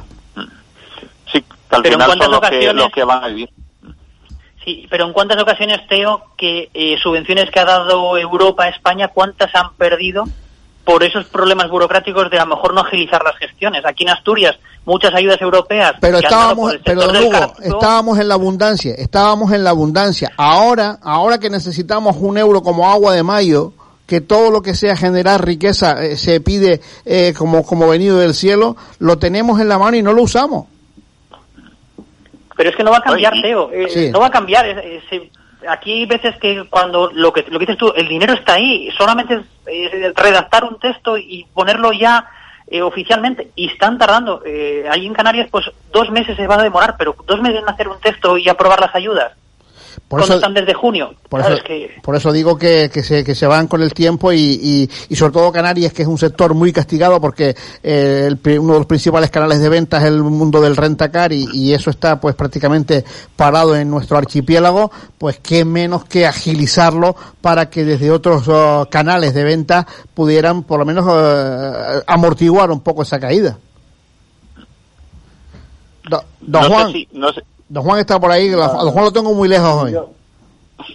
[1.72, 3.50] Que al Pero en final cuántas son los que, ocasiones- los que van a vivir.
[4.64, 9.08] Sí, pero en cuántas ocasiones, Teo, que eh, subvenciones que ha dado Europa a España,
[9.08, 10.26] cuántas han perdido
[10.86, 13.84] por esos problemas burocráticos de a lo mejor no agilizar las gestiones.
[13.86, 15.94] Aquí en Asturias, muchas ayudas europeas.
[16.00, 20.32] Pero estábamos, pero Hugo, estábamos en la abundancia, estábamos en la abundancia.
[20.38, 23.74] Ahora, ahora que necesitamos un euro como agua de mayo,
[24.06, 28.34] que todo lo que sea generar riqueza eh, se pide eh, como, como venido del
[28.36, 30.66] cielo, lo tenemos en la mano y no lo usamos.
[32.62, 33.72] Pero es que no va a cambiar, Oye, Teo.
[33.74, 34.12] eh, sí.
[34.12, 34.68] No va a cambiar.
[34.68, 35.02] eh,
[35.68, 38.88] aquí hay veces que cuando lo que, lo que dices tú, el dinero está ahí,
[38.96, 42.30] solamente es eh, redactar un texto y ponerlo ya
[42.68, 43.50] eh, oficialmente.
[43.56, 44.44] Y están tardando.
[44.46, 47.68] Eh, ahí en Canarias, pues dos meses se va a demorar, pero dos meses en
[47.68, 49.32] hacer un texto y aprobar las ayudas.
[50.08, 51.14] Por eso, están desde junio.
[51.30, 53.94] por eso, es que- por eso digo que, que, se, que se van con el
[53.94, 58.28] tiempo y, y, y sobre todo Canarias, que es un sector muy castigado porque eh,
[58.28, 61.74] el uno de los principales canales de venta es el mundo del rentacar y, y
[61.74, 63.04] eso está pues prácticamente
[63.36, 69.34] parado en nuestro archipiélago, pues qué menos que agilizarlo para que desde otros oh, canales
[69.34, 73.58] de venta pudieran por lo menos eh, amortiguar un poco esa caída.
[76.10, 79.06] Don no Juan, sé si, no sé, don Juan está por ahí, a don Juan
[79.06, 79.94] lo tengo muy lejos hoy.
[79.94, 80.10] Yo-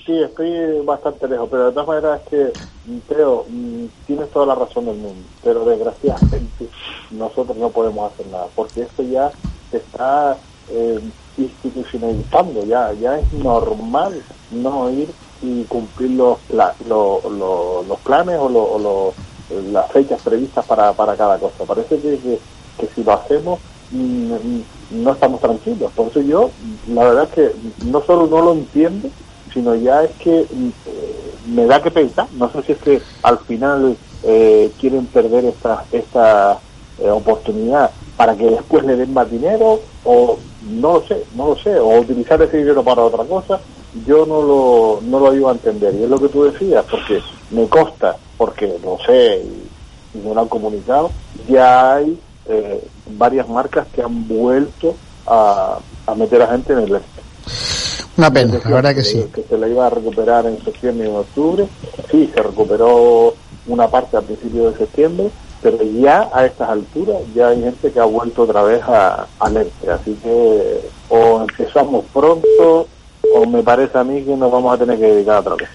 [0.04, 2.54] sí, estoy bastante lejos, pero de todas maneras es que,
[2.84, 6.68] mm, Teo, mm, tienes toda la razón del mundo, pero desgraciadamente
[7.10, 9.32] nosotros no podemos hacer nada, porque esto ya
[9.70, 11.00] se está eh,
[11.36, 18.38] institucionalizando, ya ya es normal no ir y cumplir los, pla- lo- lo- los planes
[18.38, 19.16] o, lo- o lo-
[19.48, 21.64] las fechas previstas para, para cada cosa.
[21.64, 22.42] Parece que, que,
[22.78, 23.60] que si lo hacemos
[23.90, 25.92] mm, mm, no estamos tranquilos.
[25.92, 26.52] Por eso yo,
[26.86, 29.10] la verdad es que no solo no lo entiendo,
[29.52, 32.28] sino ya es que eh, me da que pensar.
[32.32, 36.60] No sé si es que al final eh, quieren perder esta, esta
[36.98, 41.56] eh, oportunidad para que después le den más dinero o no lo sé, no lo
[41.56, 43.60] sé, o utilizar ese dinero para otra cosa.
[44.06, 45.94] Yo no lo, no lo iba a entender.
[45.94, 47.20] Y es lo que tú decías, porque
[47.50, 51.12] me consta, porque lo sé y, y lo han comunicado,
[51.48, 56.96] ya hay eh, varias marcas que han vuelto a, a meter a gente en el
[56.96, 58.06] este.
[58.16, 59.26] Una pena, la verdad que sí.
[59.34, 61.68] Que se la iba a recuperar en septiembre y en octubre.
[62.10, 63.34] Sí, se recuperó
[63.66, 65.30] una parte al principio de septiembre,
[65.62, 69.56] pero ya a estas alturas ya hay gente que ha vuelto otra vez a, al
[69.58, 69.90] este.
[69.90, 70.80] Así que
[71.10, 72.88] o empezamos pronto
[73.34, 75.68] o me parece a mí que nos vamos a tener que dedicar otra vez.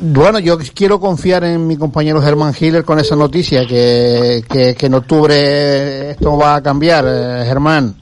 [0.00, 4.94] Bueno, yo quiero confiar en mi compañero Germán Hiller con esa noticia, que, que, en
[4.94, 7.94] octubre esto va a cambiar, eh, Germán.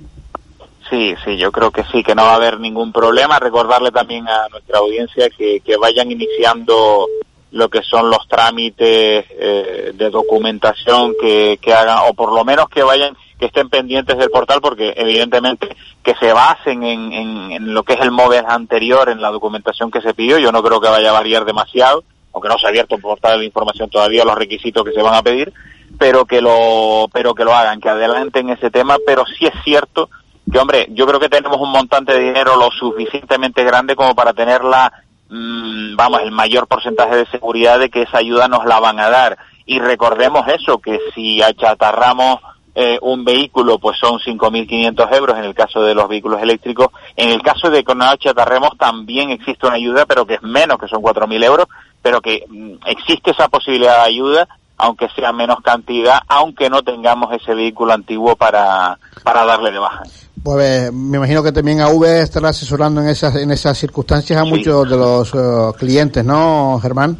[0.88, 3.38] Sí, sí, yo creo que sí, que no va a haber ningún problema.
[3.38, 7.06] Recordarle también a nuestra audiencia que, que vayan iniciando
[7.52, 12.68] lo que son los trámites eh, de documentación que, que hagan, o por lo menos
[12.68, 15.74] que vayan, que estén pendientes del portal, porque evidentemente
[16.04, 20.00] que se basen en, en, lo que es el MOVES anterior, en la documentación que
[20.00, 20.38] se pidió.
[20.38, 23.40] Yo no creo que vaya a variar demasiado, aunque no se ha abierto el portal
[23.40, 25.52] de información todavía, los requisitos que se van a pedir,
[25.98, 30.08] pero que lo, pero que lo hagan, que adelanten ese tema, pero sí es cierto
[30.50, 34.34] que hombre, yo creo que tenemos un montante de dinero lo suficientemente grande como para
[34.34, 34.92] tenerla,
[35.30, 39.10] mmm, vamos, el mayor porcentaje de seguridad de que esa ayuda nos la van a
[39.10, 39.36] dar.
[39.66, 42.38] Y recordemos eso, que si achatarramos
[42.74, 46.88] eh, un vehículo, pues son 5.500 euros en el caso de los vehículos eléctricos.
[47.16, 50.78] En el caso de que no achatarremos también existe una ayuda, pero que es menos,
[50.78, 51.66] que son 4.000 euros,
[52.00, 54.48] pero que mm, existe esa posibilidad de ayuda
[54.78, 60.02] aunque sea menos cantidad, aunque no tengamos ese vehículo antiguo para, para darle de baja.
[60.42, 64.42] Pues eh, me imagino que también AV estará asesorando en esas, en esas circunstancias a
[64.42, 64.50] Sí.
[64.50, 67.16] muchos de los eh, clientes, ¿no, Germán?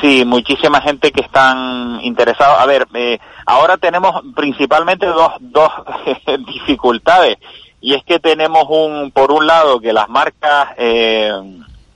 [0.00, 2.58] Sí, muchísima gente que están interesados.
[2.58, 5.70] A ver, eh, ahora tenemos principalmente dos, dos
[6.46, 7.38] dificultades.
[7.80, 11.30] Y es que tenemos un, por un lado, que las marcas, eh,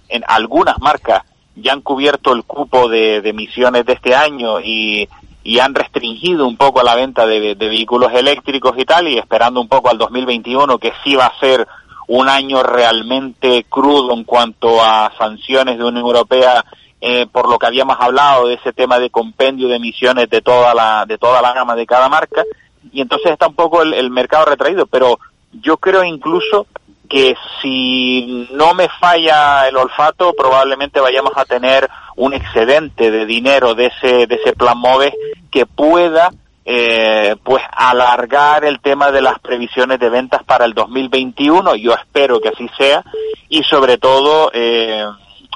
[0.09, 1.25] en algunas marcas,
[1.57, 5.09] ya han cubierto el cupo de, emisiones de este año y,
[5.43, 9.61] y han restringido un poco la venta de, de vehículos eléctricos y tal, y esperando
[9.61, 11.67] un poco al 2021, que sí va a ser
[12.07, 16.65] un año realmente crudo en cuanto a sanciones de Unión Europea
[17.03, 20.75] eh, por lo que habíamos hablado de ese tema de compendio de emisiones de toda
[20.75, 22.45] la de toda la gama de cada marca
[22.93, 25.19] y entonces está un poco el, mercado retraído pero
[25.51, 26.67] yo creo incluso
[27.09, 33.75] que si no me falla el olfato probablemente vayamos a tener un excedente de dinero
[33.75, 35.15] de ese de ese plan MOVES
[35.51, 36.31] que pueda
[36.67, 42.41] eh, pues alargar el tema de las previsiones de ventas para el 2021 yo espero
[42.41, 43.03] que así sea
[43.49, 45.07] y sobre todo eh,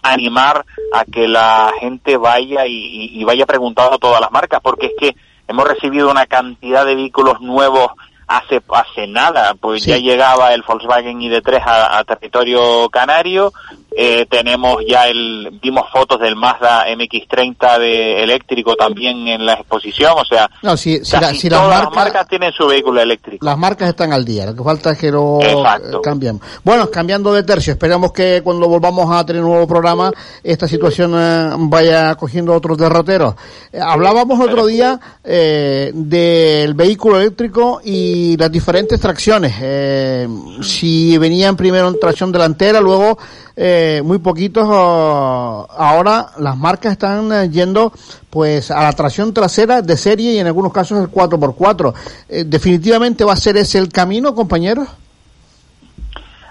[0.05, 4.93] animar a que la gente vaya y, vaya preguntando a todas las marcas, porque es
[4.99, 5.17] que
[5.49, 7.89] hemos recibido una cantidad de vehículos nuevos
[8.27, 13.53] hace hace nada, pues ya llegaba el Volkswagen ID3 a, a territorio canario,
[13.97, 20.14] eh, tenemos ya el, vimos fotos del Mazda MX-30 de eléctrico también en la exposición,
[20.16, 23.45] o sea, No, si, si, la- las todas marcas, las marcas tienen su vehículo eléctrico.
[23.47, 25.99] las marcas están al día, lo que falta es que lo Exacto.
[25.99, 26.43] eh, cambiemos.
[26.64, 30.11] Bueno, cambiando de tercio, esperamos que cuando volvamos a tener un nuevo programa,
[30.43, 33.35] esta situación eh, vaya cogiendo otros derroteros.
[33.72, 39.55] Eh, hablábamos otro día eh, del vehículo eléctrico y las diferentes tracciones.
[39.61, 40.29] Eh,
[40.62, 43.19] si venían primero en tracción delantera, luego
[43.57, 47.93] eh, muy poquitos, oh, ahora las marcas están eh, yendo
[48.29, 51.95] pues a la tracción trasera de serie y en algunos casos el 4x4.
[52.29, 54.89] Eh, definitivamente va a ser ese el camino, compañeros.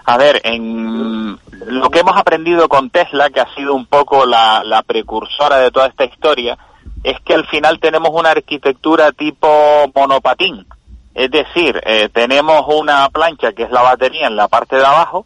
[0.05, 1.37] A ver, en
[1.67, 5.71] lo que hemos aprendido con Tesla, que ha sido un poco la, la precursora de
[5.71, 6.57] toda esta historia,
[7.03, 9.47] es que al final tenemos una arquitectura tipo
[9.93, 10.65] monopatín.
[11.13, 15.25] Es decir, eh, tenemos una plancha que es la batería en la parte de abajo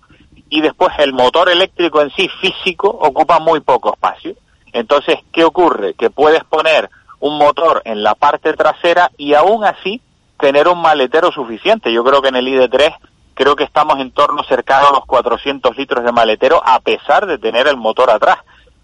[0.49, 4.35] y después el motor eléctrico en sí físico ocupa muy poco espacio.
[4.73, 5.93] Entonces, ¿qué ocurre?
[5.93, 10.01] Que puedes poner un motor en la parte trasera y aún así
[10.39, 11.91] tener un maletero suficiente.
[11.91, 12.95] Yo creo que en el ID3
[13.33, 17.37] creo que estamos en torno cercano a los 400 litros de maletero a pesar de
[17.37, 18.37] tener el motor atrás.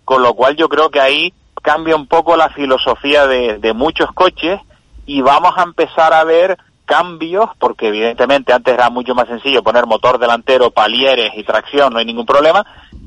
[0.05, 4.11] Con lo cual yo creo que ahí cambia un poco la filosofía de, de muchos
[4.13, 4.59] coches
[5.05, 6.57] y vamos a empezar a ver
[6.93, 11.97] cambios, porque evidentemente antes era mucho más sencillo poner motor delantero, palieres y tracción, no
[11.97, 12.63] hay ningún problema,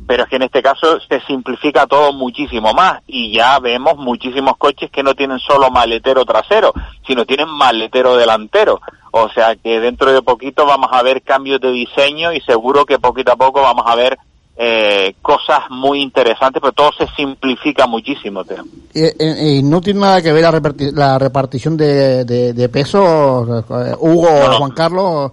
[0.09, 4.57] pero es que en este caso se simplifica todo muchísimo más y ya vemos muchísimos
[4.57, 6.73] coches que no tienen solo maletero trasero,
[7.07, 8.81] sino tienen maletero delantero.
[9.13, 12.99] O sea que dentro de poquito vamos a ver cambios de diseño y seguro que
[12.99, 14.19] poquito a poco vamos a ver
[14.57, 18.65] eh, cosas muy interesantes, pero todo se simplifica muchísimo, Teo.
[18.95, 23.59] Eh, eh, no tiene nada que ver la, reparti- la repartición de, de, de peso,
[23.59, 24.59] eh, Hugo No, no.
[24.59, 25.33] Juan Carlos.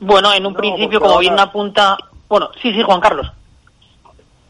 [0.00, 1.96] Bueno, en un principio, como bien apunta...
[2.28, 3.26] Bueno, sí, sí, Juan Carlos.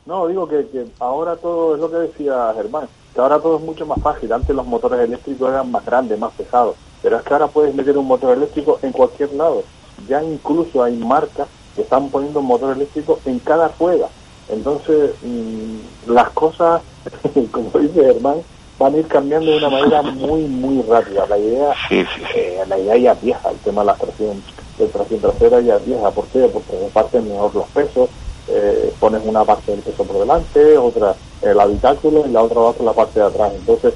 [0.04, 3.62] No, digo que, que ahora todo es lo que decía Germán, que ahora todo es
[3.62, 4.32] mucho más fácil.
[4.32, 7.96] Antes los motores eléctricos eran más grandes, más pesados, pero es que ahora puedes meter
[7.96, 9.62] un motor eléctrico en cualquier lado.
[10.09, 11.46] Ya incluso hay marcas
[11.82, 14.08] están poniendo un motor eléctrico en cada rueda.
[14.48, 16.82] Entonces, mm, las cosas,
[17.50, 18.36] como dice Germán,
[18.78, 21.26] van a ir cambiando de una manera muy, muy rápida.
[21.26, 24.42] La idea, eh, la idea ya es vieja, el tema de la tracción,
[24.78, 26.10] de tracción trasera ya es vieja.
[26.10, 26.48] ¿Por qué?
[26.52, 28.08] Porque reparten mejor los pesos,
[28.48, 32.72] eh, pones una parte del peso por delante, otra el habitáculo y la otra va
[32.72, 33.52] por la parte de atrás.
[33.54, 33.94] Entonces,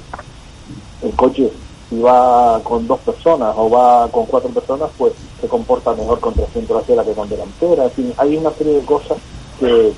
[1.01, 1.51] el coche,
[1.89, 5.13] si va con dos personas o va con cuatro personas, pues
[5.43, 7.91] se comporta mejor con tracción trasera que con delantera.
[7.97, 9.17] En hay una serie de cosas
[9.59, 9.93] que,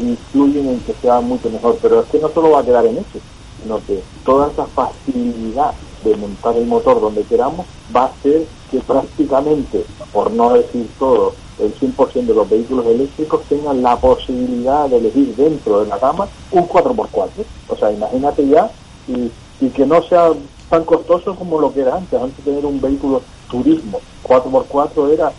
[0.00, 1.76] influyen en que sea mucho mejor.
[1.82, 3.18] Pero es que no solo va a quedar en eso,
[3.62, 5.74] sino que toda esa facilidad
[6.04, 11.34] de montar el motor donde queramos va a hacer que prácticamente, por no decir todo,
[11.58, 16.28] el 100% de los vehículos eléctricos tengan la posibilidad de elegir dentro de la gama
[16.50, 17.28] un 4x4.
[17.68, 18.70] O sea, imagínate ya
[19.06, 19.30] y,
[19.60, 20.32] y que no sea
[20.70, 22.18] tan costoso como lo que era antes.
[22.18, 23.20] Antes de tener un vehículo
[23.50, 25.32] turismo 4x4 era,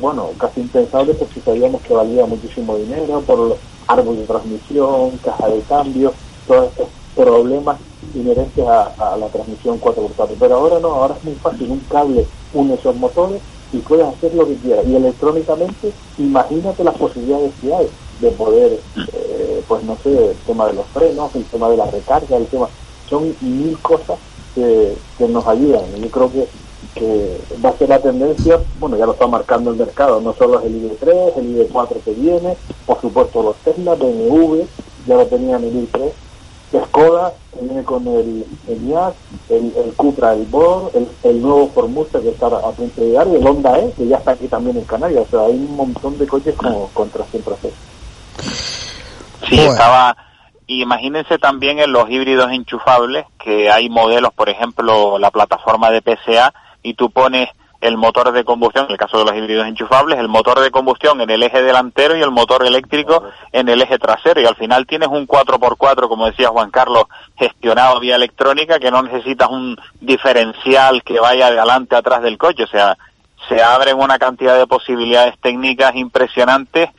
[0.00, 5.48] bueno, casi impensable porque sabíamos que valía muchísimo dinero por los árboles de transmisión, caja
[5.48, 6.12] de cambio,
[6.46, 7.78] todos estos problemas
[8.14, 10.30] inherentes a, la transmisión 4x4.
[10.38, 13.40] Pero ahora no, ahora es muy fácil, un cable une esos motores
[13.72, 14.86] y puedes hacer lo que quieras.
[14.86, 17.88] Y electrónicamente, imagínate las posibilidades que hay
[18.20, 18.80] de poder,
[19.12, 22.46] eh, pues no sé, el tema de los frenos, el tema de la recarga, el
[22.46, 22.68] tema...
[23.08, 24.18] Son mil cosas
[24.54, 24.96] que,
[25.28, 25.82] nos ayudan.
[25.96, 26.46] Y yo creo que,
[26.94, 30.60] que va a ser la tendencia, bueno, ya lo está marcando el mercado, no solo
[30.60, 32.56] es el ID3, el ID4 que viene,
[32.86, 34.62] por supuesto los Tesla, BMW,
[35.06, 36.12] ya lo tenían el ID3,
[36.78, 38.94] Skoda, que viene con el, el
[39.48, 43.26] el, el Cupra, el Bor, el, el nuevo Formusa que está a punto de llegar,
[43.26, 45.26] y el Honda E, que ya está aquí también en Canarias.
[45.26, 47.74] O sea, hay un montón de coches como con tracción trasera.
[49.48, 50.16] Sí, estaba.
[50.68, 56.54] Imagínense también en los híbridos enchufables, que hay modelos, por ejemplo, la plataforma de PCA,
[56.82, 57.48] y tú pones
[57.80, 61.20] el motor de combustión, en el caso de los híbridos enchufables, el motor de combustión
[61.22, 64.40] en el eje delantero y el motor eléctrico en el eje trasero.
[64.40, 67.04] Y al final tienes un 4x4, como decía Juan Carlos,
[67.36, 72.64] gestionado vía electrónica, que no necesitas un diferencial que vaya adelante atrás del coche.
[72.64, 72.98] O sea,
[73.48, 76.90] se abren una cantidad de posibilidades técnicas impresionantes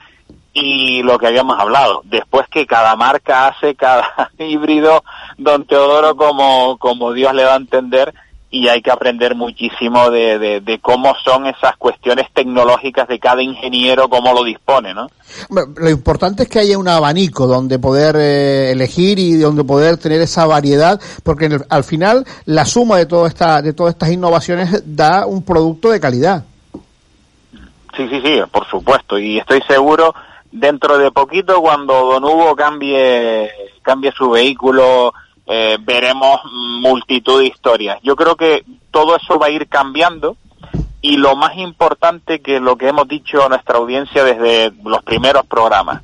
[0.53, 5.03] y lo que habíamos hablado, después que cada marca hace cada híbrido,
[5.38, 8.13] don Teodoro, como, como Dios le da a entender,
[8.54, 13.41] y hay que aprender muchísimo de, de, de, cómo son esas cuestiones tecnológicas de cada
[13.41, 15.08] ingeniero, cómo lo dispone, ¿no?
[15.49, 20.20] Lo importante es que haya un abanico donde poder eh, elegir y donde poder tener
[20.20, 24.84] esa variedad, porque el, al final la suma de, todo esta, de todas estas innovaciones
[24.86, 26.43] da un producto de calidad.
[27.95, 30.14] Sí, sí, sí, por supuesto, y estoy seguro
[30.52, 33.49] dentro de poquito cuando Don Hugo cambie,
[33.82, 35.14] cambie su vehículo
[35.54, 36.39] eh, veremos
[36.80, 37.99] multitud de historias.
[38.04, 40.38] Yo creo que todo eso va a ir cambiando
[41.02, 45.45] y lo más importante que lo que hemos dicho a nuestra audiencia desde los primeros
[45.47, 46.04] programas,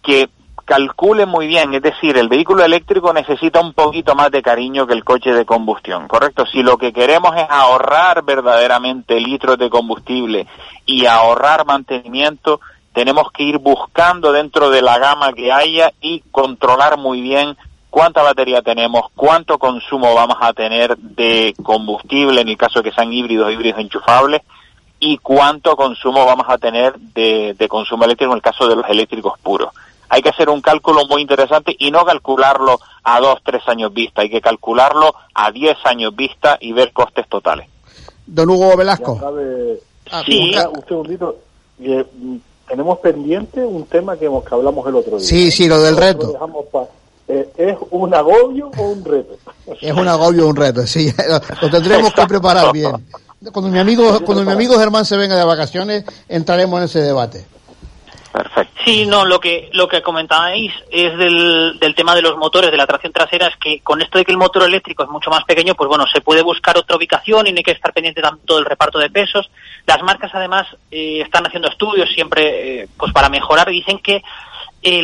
[0.00, 0.28] que
[0.64, 4.94] calcule muy bien, es decir, el vehículo eléctrico necesita un poquito más de cariño que
[4.94, 6.46] el coche de combustión, ¿correcto?
[6.46, 10.46] Si lo que queremos es ahorrar verdaderamente litros de combustible
[10.84, 12.60] y ahorrar mantenimiento,
[12.92, 17.56] tenemos que ir buscando dentro de la gama que haya y controlar muy bien
[17.96, 22.94] cuánta batería tenemos, cuánto consumo vamos a tener de combustible en el caso de que
[22.94, 24.42] sean híbridos, híbridos enchufables,
[25.00, 28.84] y cuánto consumo vamos a tener de, de, consumo eléctrico en el caso de los
[28.90, 29.70] eléctricos puros.
[30.10, 34.20] Hay que hacer un cálculo muy interesante y no calcularlo a dos, tres años vista,
[34.20, 37.66] hay que calcularlo a diez años vista y ver costes totales.
[38.26, 39.18] Don Hugo Velasco.
[39.18, 39.80] Sabe,
[40.26, 40.54] sí.
[40.70, 41.38] Un segundito.
[41.80, 42.04] Eh,
[42.68, 45.26] tenemos pendiente un tema que, hemos, que hablamos el otro día.
[45.26, 46.26] Sí, sí, lo del reto.
[46.26, 46.32] Lo
[47.28, 49.36] eh, ¿Es un agobio o un reto?
[49.80, 51.12] Es un agobio o un reto, sí.
[51.62, 52.92] Lo, tendremos que preparar bien.
[53.52, 57.46] Cuando mi amigo, cuando mi amigo Germán se venga de vacaciones, entraremos en ese debate.
[58.32, 58.82] Perfecto.
[58.84, 62.76] Sí, no, lo que lo que comentabais es del, del tema de los motores, de
[62.76, 65.42] la tracción trasera, es que con esto de que el motor eléctrico es mucho más
[65.44, 68.56] pequeño, pues bueno, se puede buscar otra ubicación y no hay que estar pendiente tanto
[68.56, 69.50] del reparto de pesos.
[69.86, 73.70] Las marcas además eh, están haciendo estudios siempre eh, pues para mejorar.
[73.70, 74.22] Dicen que
[74.86, 75.00] eh,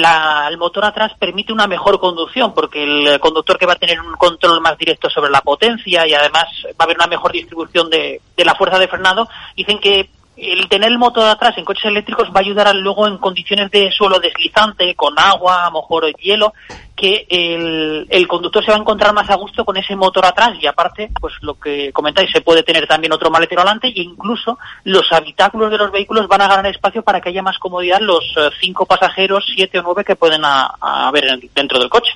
[0.48, 4.12] el motor atrás permite una mejor conducción porque el conductor que va a tener un
[4.14, 8.20] control más directo sobre la potencia y además va a haber una mejor distribución de,
[8.36, 12.28] de la fuerza de frenado, dicen que el tener el motor atrás en coches eléctricos
[12.28, 16.10] va a ayudar a, luego en condiciones de suelo deslizante, con agua, a lo mejor
[16.16, 16.54] hielo,
[16.96, 20.52] que el, el, conductor se va a encontrar más a gusto con ese motor atrás
[20.60, 24.58] y aparte, pues lo que comentáis, se puede tener también otro maletero adelante e incluso
[24.84, 28.24] los habitáculos de los vehículos van a ganar espacio para que haya más comodidad los
[28.36, 32.12] uh, cinco pasajeros, siete o nueve que pueden haber dentro del coche.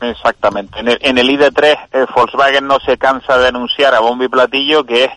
[0.00, 0.78] Exactamente.
[0.78, 4.28] En el, en el ID3 eh, Volkswagen no se cansa de anunciar a bombo y
[4.28, 5.10] platillo que es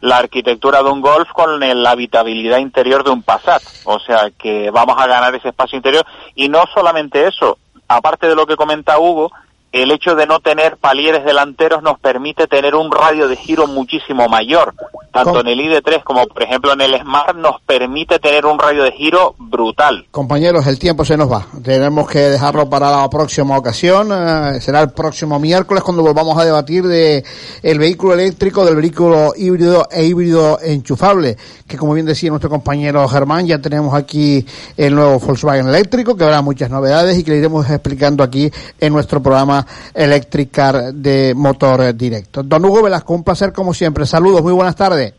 [0.00, 3.62] la arquitectura de un Golf con la habitabilidad interior de un Passat.
[3.84, 6.04] O sea que vamos a ganar ese espacio interior.
[6.34, 9.30] Y no solamente eso, aparte de lo que comenta Hugo,
[9.72, 14.28] el hecho de no tener palieres delanteros nos permite tener un radio de giro muchísimo
[14.28, 14.74] mayor.
[15.12, 18.84] Tanto en el ID3 como, por ejemplo, en el Smart nos permite tener un radio
[18.84, 20.06] de giro brutal.
[20.10, 21.46] Compañeros, el tiempo se nos va.
[21.62, 24.10] Tenemos que dejarlo para la próxima ocasión.
[24.12, 27.24] Eh, será el próximo miércoles cuando volvamos a debatir de
[27.62, 31.36] el vehículo eléctrico, del vehículo híbrido e híbrido enchufable.
[31.66, 34.46] Que como bien decía nuestro compañero Germán, ya tenemos aquí
[34.76, 38.92] el nuevo Volkswagen eléctrico, que habrá muchas novedades y que le iremos explicando aquí en
[38.92, 39.57] nuestro programa
[39.94, 42.42] Electricar de motor directo.
[42.42, 44.06] Don Hugo Velasco, un placer como siempre.
[44.06, 45.14] Saludos, muy buenas tardes.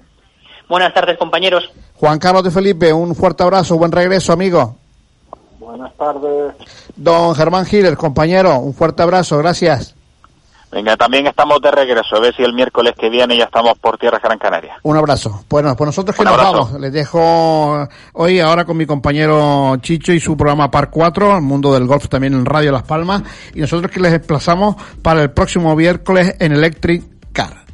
[0.68, 1.72] Buenas tardes, compañeros.
[1.96, 4.78] Juan Carlos de Felipe, un fuerte abrazo, buen regreso, amigo.
[5.60, 6.54] Buenas tardes.
[6.96, 9.96] Don Germán Giler, compañero, un fuerte abrazo, gracias.
[10.72, 12.16] Venga, también estamos de regreso.
[12.16, 14.78] A ver si el miércoles que viene ya estamos por tierra Gran Canaria.
[14.84, 15.44] Un abrazo.
[15.50, 16.74] Bueno, pues nosotros que nos vamos.
[16.80, 21.74] Les dejo hoy ahora con mi compañero Chicho y su programa Par 4, el mundo
[21.74, 23.24] del golf también en Radio Las Palmas.
[23.56, 27.04] Y nosotros que les desplazamos para el próximo miércoles en Electric
[27.34, 27.66] Car.